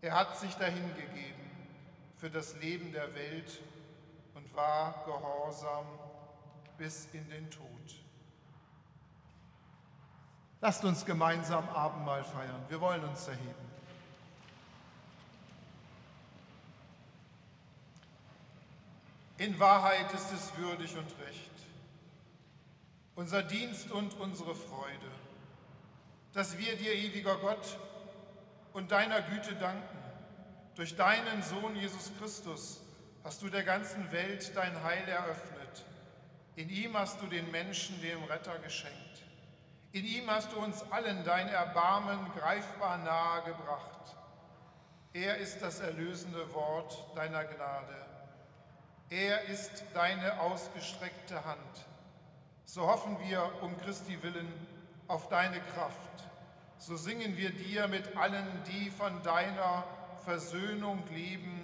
Er 0.00 0.14
hat 0.14 0.36
sich 0.38 0.54
dahingegeben 0.56 1.50
für 2.16 2.28
das 2.30 2.56
Leben 2.60 2.92
der 2.92 3.14
Welt 3.14 3.60
und 4.34 4.54
war 4.54 5.04
gehorsam 5.04 5.86
bis 6.76 7.06
in 7.12 7.28
den 7.28 7.50
Tod. 7.50 7.64
Lasst 10.60 10.84
uns 10.84 11.04
gemeinsam 11.04 11.68
Abendmahl 11.68 12.24
feiern. 12.24 12.64
Wir 12.68 12.80
wollen 12.80 13.04
uns 13.04 13.28
erheben. 13.28 13.54
In 19.36 19.58
Wahrheit 19.58 20.12
ist 20.12 20.32
es 20.32 20.56
würdig 20.56 20.96
und 20.96 21.10
recht, 21.26 21.50
unser 23.14 23.42
Dienst 23.42 23.90
und 23.90 24.14
unsere 24.14 24.54
Freude, 24.54 25.10
dass 26.32 26.56
wir 26.56 26.76
dir, 26.76 26.94
ewiger 26.94 27.36
Gott, 27.36 27.76
und 28.72 28.90
deiner 28.90 29.20
Güte 29.22 29.54
danken, 29.56 29.98
durch 30.76 30.96
deinen 30.96 31.42
Sohn 31.42 31.76
Jesus 31.76 32.10
Christus, 32.18 32.80
hast 33.24 33.40
du 33.40 33.48
der 33.48 33.62
ganzen 33.62 34.12
Welt 34.12 34.54
dein 34.54 34.82
Heil 34.84 35.08
eröffnet. 35.08 35.84
In 36.56 36.68
ihm 36.68 36.96
hast 36.96 37.20
du 37.22 37.26
den 37.26 37.50
Menschen 37.50 38.00
dem 38.02 38.22
Retter 38.24 38.58
geschenkt. 38.58 39.24
In 39.92 40.04
ihm 40.04 40.30
hast 40.30 40.52
du 40.52 40.58
uns 40.58 40.82
allen 40.92 41.24
dein 41.24 41.48
Erbarmen 41.48 42.18
greifbar 42.36 42.98
nahe 42.98 43.42
gebracht. 43.44 44.16
Er 45.14 45.38
ist 45.38 45.62
das 45.62 45.80
erlösende 45.80 46.52
Wort 46.52 46.96
deiner 47.16 47.44
Gnade. 47.44 48.06
Er 49.08 49.42
ist 49.44 49.84
deine 49.94 50.40
ausgestreckte 50.40 51.44
Hand. 51.44 51.86
So 52.64 52.86
hoffen 52.86 53.16
wir 53.20 53.50
um 53.62 53.78
Christi 53.80 54.22
willen 54.22 54.52
auf 55.08 55.28
deine 55.28 55.60
Kraft. 55.60 56.24
So 56.78 56.96
singen 56.96 57.36
wir 57.36 57.50
dir 57.50 57.88
mit 57.88 58.16
allen, 58.16 58.46
die 58.66 58.90
von 58.90 59.22
deiner 59.22 59.84
Versöhnung 60.24 61.02
leben 61.10 61.63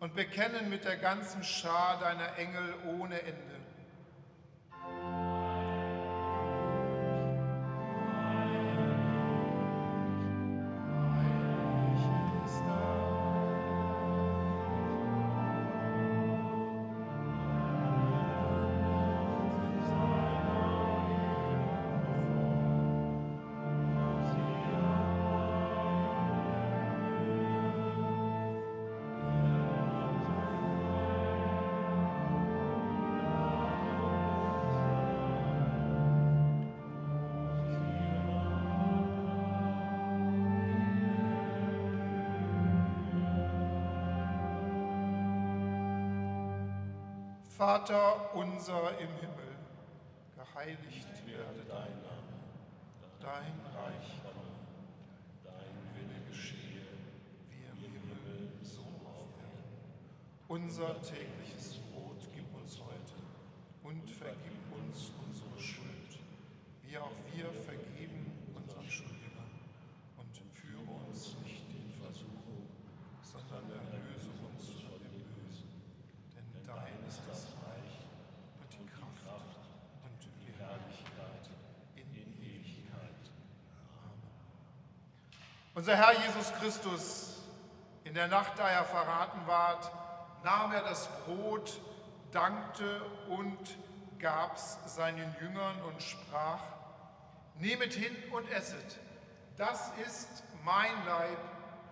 und 0.00 0.14
bekennen 0.14 0.68
mit 0.70 0.84
der 0.84 0.96
ganzen 0.96 1.42
Schar 1.42 1.98
deiner 2.00 2.36
Engel 2.38 2.74
ohne 2.98 3.20
Ende. 3.20 3.57
Vater 47.78 48.34
unser 48.34 48.98
im 48.98 49.14
Himmel, 49.20 49.54
geheiligt 50.34 51.26
werde 51.26 51.62
dein 51.68 51.94
Name, 52.02 52.34
dein 53.20 53.54
Reich 53.72 54.18
komme, 54.20 54.50
dein 55.44 55.78
Wille 55.94 56.20
geschehe, 56.28 56.82
wie 57.48 57.62
im 57.70 57.92
Himmel 57.92 58.50
so 58.64 58.82
auf 59.06 59.30
Erden. 59.38 59.78
Unser 60.48 61.00
tägliches 61.02 61.78
Brot 61.92 62.18
gib 62.34 62.52
uns 62.60 62.80
heute 62.80 63.14
und 63.84 64.10
vergib 64.10 64.58
uns 64.74 65.12
unsere 65.24 65.60
Schuld, 65.60 66.18
wie 66.82 66.98
auch 66.98 67.14
wir 67.32 67.46
vergeben 67.62 68.26
unseren 68.56 68.90
Schuldigern. 68.90 69.54
Und 70.16 70.34
führe 70.52 70.82
uns 71.06 71.36
nicht 71.44 71.70
in 71.70 71.92
Versuchung, 72.02 72.66
sondern 73.22 73.70
erlöse 73.70 74.30
uns 74.50 74.66
von 74.82 74.98
dem 74.98 75.22
Bösen. 75.30 75.70
Denn 76.34 76.66
dein 76.66 77.06
ist 77.06 77.22
das 77.30 77.46
Unser 85.88 86.06
Herr 86.06 86.20
Jesus 86.20 86.52
Christus, 86.60 87.38
in 88.04 88.12
der 88.12 88.28
Nacht, 88.28 88.58
da 88.58 88.68
er 88.68 88.84
verraten 88.84 89.40
ward, 89.46 89.90
nahm 90.44 90.70
er 90.72 90.82
das 90.82 91.08
Brot, 91.24 91.80
dankte 92.30 93.00
und 93.30 93.56
gab's 94.18 94.76
seinen 94.84 95.34
Jüngern 95.40 95.80
und 95.80 96.02
sprach, 96.02 96.60
Nehmet 97.54 97.94
hin 97.94 98.14
und 98.32 98.50
esset, 98.50 98.98
das 99.56 99.90
ist 100.06 100.44
mein 100.62 100.92
Leib, 101.06 101.38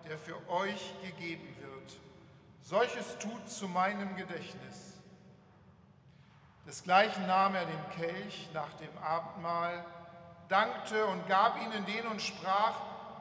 der 0.07 0.19
für 0.19 0.47
euch 0.47 0.93
gegeben 1.01 1.57
wird. 1.59 1.97
Solches 2.61 3.17
tut 3.17 3.49
zu 3.49 3.67
meinem 3.67 4.15
Gedächtnis. 4.15 4.93
Desgleichen 6.67 7.25
nahm 7.25 7.55
er 7.55 7.65
den 7.65 7.89
Kelch 7.95 8.47
nach 8.53 8.73
dem 8.73 8.95
Abendmahl, 8.99 9.83
dankte 10.49 11.03
und 11.07 11.27
gab 11.27 11.59
ihnen 11.59 11.83
den 11.87 12.05
und 12.05 12.21
sprach, 12.21 12.75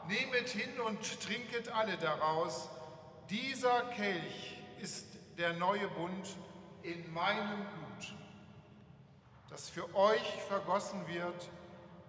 Nehmet 0.09 0.49
hin 0.49 0.81
und 0.81 1.21
trinket 1.21 1.69
alle 1.69 1.97
daraus. 1.97 2.69
Dieser 3.29 3.83
Kelch 3.91 4.57
ist 4.81 5.07
der 5.37 5.53
neue 5.55 5.89
Bund 5.89 6.37
in 6.83 7.13
meinem 7.13 7.67
Blut, 7.67 8.15
das 9.51 9.69
für 9.69 9.93
euch 9.97 10.43
vergossen 10.49 11.07
wird 11.09 11.51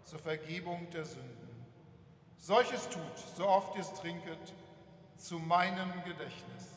zur 0.04 0.20
Vergebung 0.20 0.90
der 0.92 1.06
Sünden. 1.06 1.66
Solches 2.38 2.88
tut, 2.90 3.18
so 3.36 3.48
oft 3.48 3.76
ihr 3.76 3.82
es 3.82 3.94
trinket, 3.94 4.54
zu 5.18 5.40
meinem 5.40 5.92
Gedächtnis. 6.04 6.77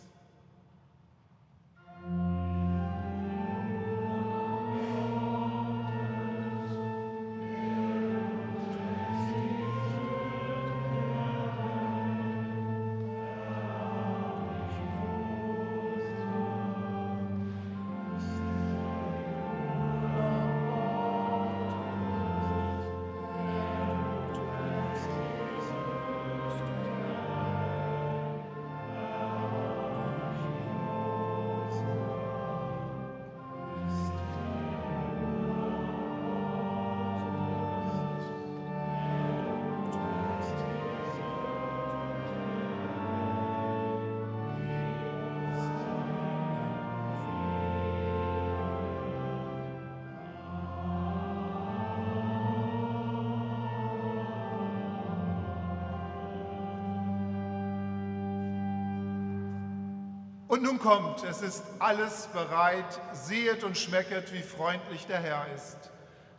Und 60.61 60.67
nun 60.67 60.79
kommt, 60.79 61.25
es 61.25 61.41
ist 61.41 61.65
alles 61.79 62.27
bereit, 62.35 63.01
sehet 63.15 63.65
und 63.65 63.79
schmecket, 63.79 64.31
wie 64.35 64.43
freundlich 64.43 65.07
der 65.07 65.19
Herr 65.19 65.47
ist. 65.55 65.91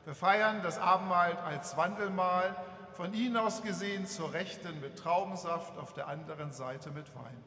Wir 0.05 0.13
feiern 0.13 0.61
das 0.61 0.77
Abendmahl 0.77 1.35
als 1.37 1.75
Wandelmahl, 1.75 2.55
von 2.93 3.15
Ihnen 3.15 3.35
aus 3.35 3.63
gesehen 3.63 4.05
zur 4.05 4.31
Rechten 4.31 4.79
mit 4.79 4.99
Traubensaft, 4.99 5.75
auf 5.79 5.93
der 5.93 6.07
anderen 6.07 6.51
Seite 6.51 6.91
mit 6.91 7.07
Wein. 7.15 7.43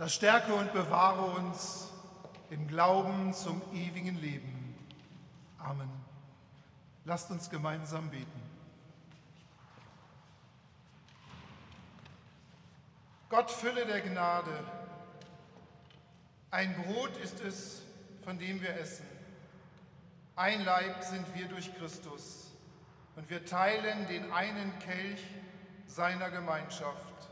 Das 0.00 0.14
stärke 0.14 0.54
und 0.54 0.72
bewahre 0.72 1.26
uns 1.36 1.90
im 2.48 2.66
Glauben 2.66 3.34
zum 3.34 3.60
ewigen 3.74 4.18
Leben. 4.18 4.74
Amen. 5.58 5.90
Lasst 7.04 7.30
uns 7.30 7.50
gemeinsam 7.50 8.08
beten. 8.08 8.42
Gott 13.28 13.50
Fülle 13.50 13.84
der 13.84 14.00
Gnade, 14.00 14.64
ein 16.50 16.74
Brot 16.82 17.14
ist 17.18 17.40
es, 17.40 17.82
von 18.24 18.38
dem 18.38 18.62
wir 18.62 18.74
essen. 18.80 19.04
Ein 20.34 20.64
Leib 20.64 21.04
sind 21.04 21.26
wir 21.34 21.46
durch 21.46 21.74
Christus 21.74 22.52
und 23.16 23.28
wir 23.28 23.44
teilen 23.44 24.08
den 24.08 24.32
einen 24.32 24.78
Kelch 24.78 25.22
seiner 25.86 26.30
Gemeinschaft. 26.30 27.29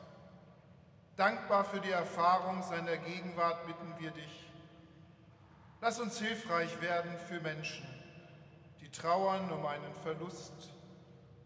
Dankbar 1.18 1.64
für 1.64 1.80
die 1.80 1.90
Erfahrung 1.90 2.62
seiner 2.62 2.96
Gegenwart 2.96 3.66
bitten 3.66 3.92
wir 3.98 4.12
dich. 4.12 4.48
Lass 5.80 5.98
uns 5.98 6.20
hilfreich 6.20 6.80
werden 6.80 7.10
für 7.26 7.40
Menschen, 7.40 7.84
die 8.80 8.88
trauern 8.88 9.50
um 9.50 9.66
einen 9.66 9.92
Verlust 10.04 10.72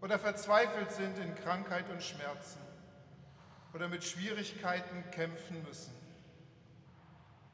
oder 0.03 0.19
verzweifelt 0.19 0.93
sind 0.93 1.17
in 1.17 1.35
Krankheit 1.37 1.89
und 1.89 2.03
Schmerzen 2.03 2.61
oder 3.73 3.89
mit 3.89 4.05
Schwierigkeiten 4.05 5.11
kämpfen 5.11 5.63
müssen. 5.63 5.95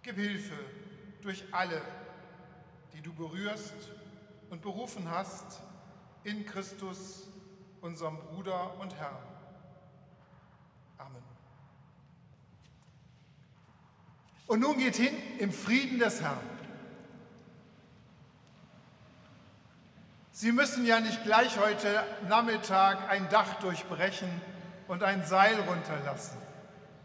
Gib 0.03 0.17
Hilfe 0.17 0.59
durch 1.23 1.45
alle, 1.53 1.81
die 2.95 3.01
du 3.01 3.15
berührst 3.15 3.93
und 4.51 4.61
berufen 4.61 5.09
hast 5.09 5.61
in 6.25 6.45
Christus, 6.47 7.29
unserem 7.81 8.19
Bruder 8.19 8.77
und 8.81 8.93
Herrn. 8.97 9.23
Amen. 10.99 11.23
Und 14.49 14.61
nun 14.61 14.79
geht 14.79 14.97
hin 14.97 15.15
im 15.39 15.53
Frieden 15.53 15.99
des 15.99 16.23
Herrn. 16.23 16.41
Sie 20.33 20.53
müssen 20.53 20.87
ja 20.87 21.01
nicht 21.01 21.23
gleich 21.25 21.59
heute 21.59 22.03
Nachmittag 22.29 23.11
ein 23.11 23.29
Dach 23.29 23.55
durchbrechen 23.61 24.29
und 24.87 25.03
ein 25.03 25.25
Seil 25.27 25.55
runterlassen, 25.61 26.39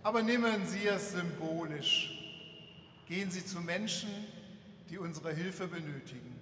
aber 0.03 0.21
nehmen 0.21 0.65
Sie 0.67 0.87
es 0.87 1.11
symbolisch. 1.11 2.11
Gehen 3.07 3.29
Sie 3.29 3.45
zu 3.45 3.59
Menschen, 3.59 4.09
die 4.89 4.97
unsere 4.97 5.33
Hilfe 5.33 5.67
benötigen. 5.67 6.39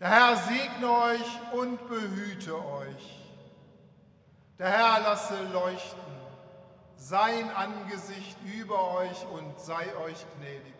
Der 0.00 0.08
Herr 0.08 0.36
segne 0.38 0.90
euch 0.90 1.52
und 1.52 1.86
behüte 1.86 2.56
euch. 2.56 3.18
Der 4.58 4.70
Herr 4.70 5.00
lasse 5.02 5.36
leuchten 5.52 6.09
sein 7.00 7.50
Angesicht 7.56 8.36
über 8.44 8.94
euch 8.94 9.26
und 9.32 9.58
sei 9.58 9.96
euch 10.04 10.24
gnädig. 10.36 10.74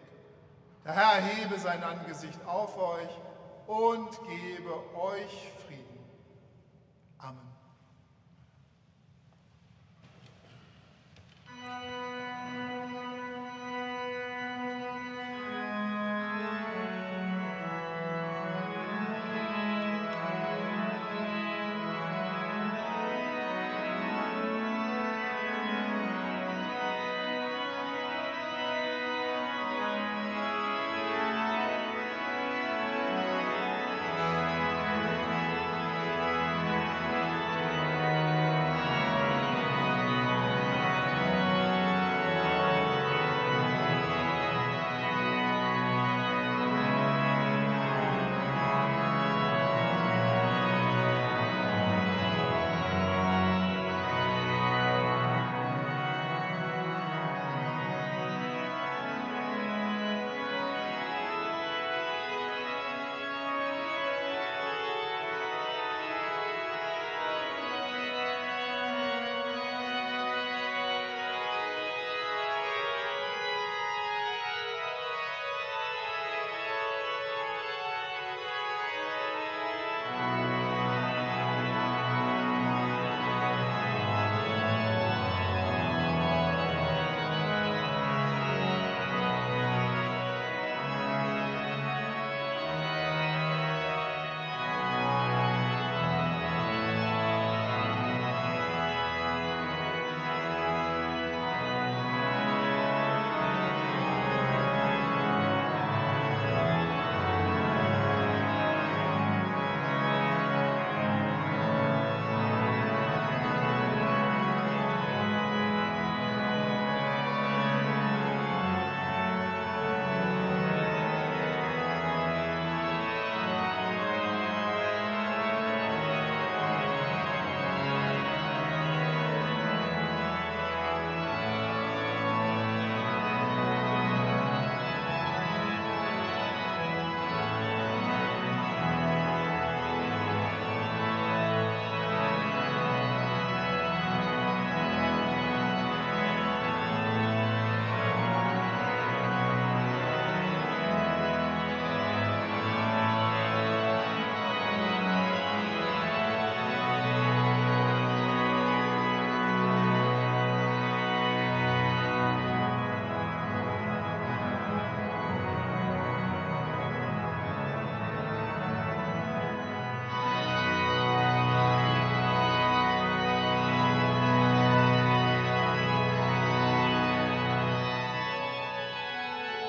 Der 0.85 0.93
Herr 0.93 1.23
hebe 1.23 1.59
sein 1.59 1.83
Angesicht 1.83 2.39
auf 2.47 2.77
euch 2.77 3.09
und 3.66 4.11
gebe 4.29 4.75
euch 4.97 5.53
Frieden. 5.66 5.99
Amen. 7.18 7.51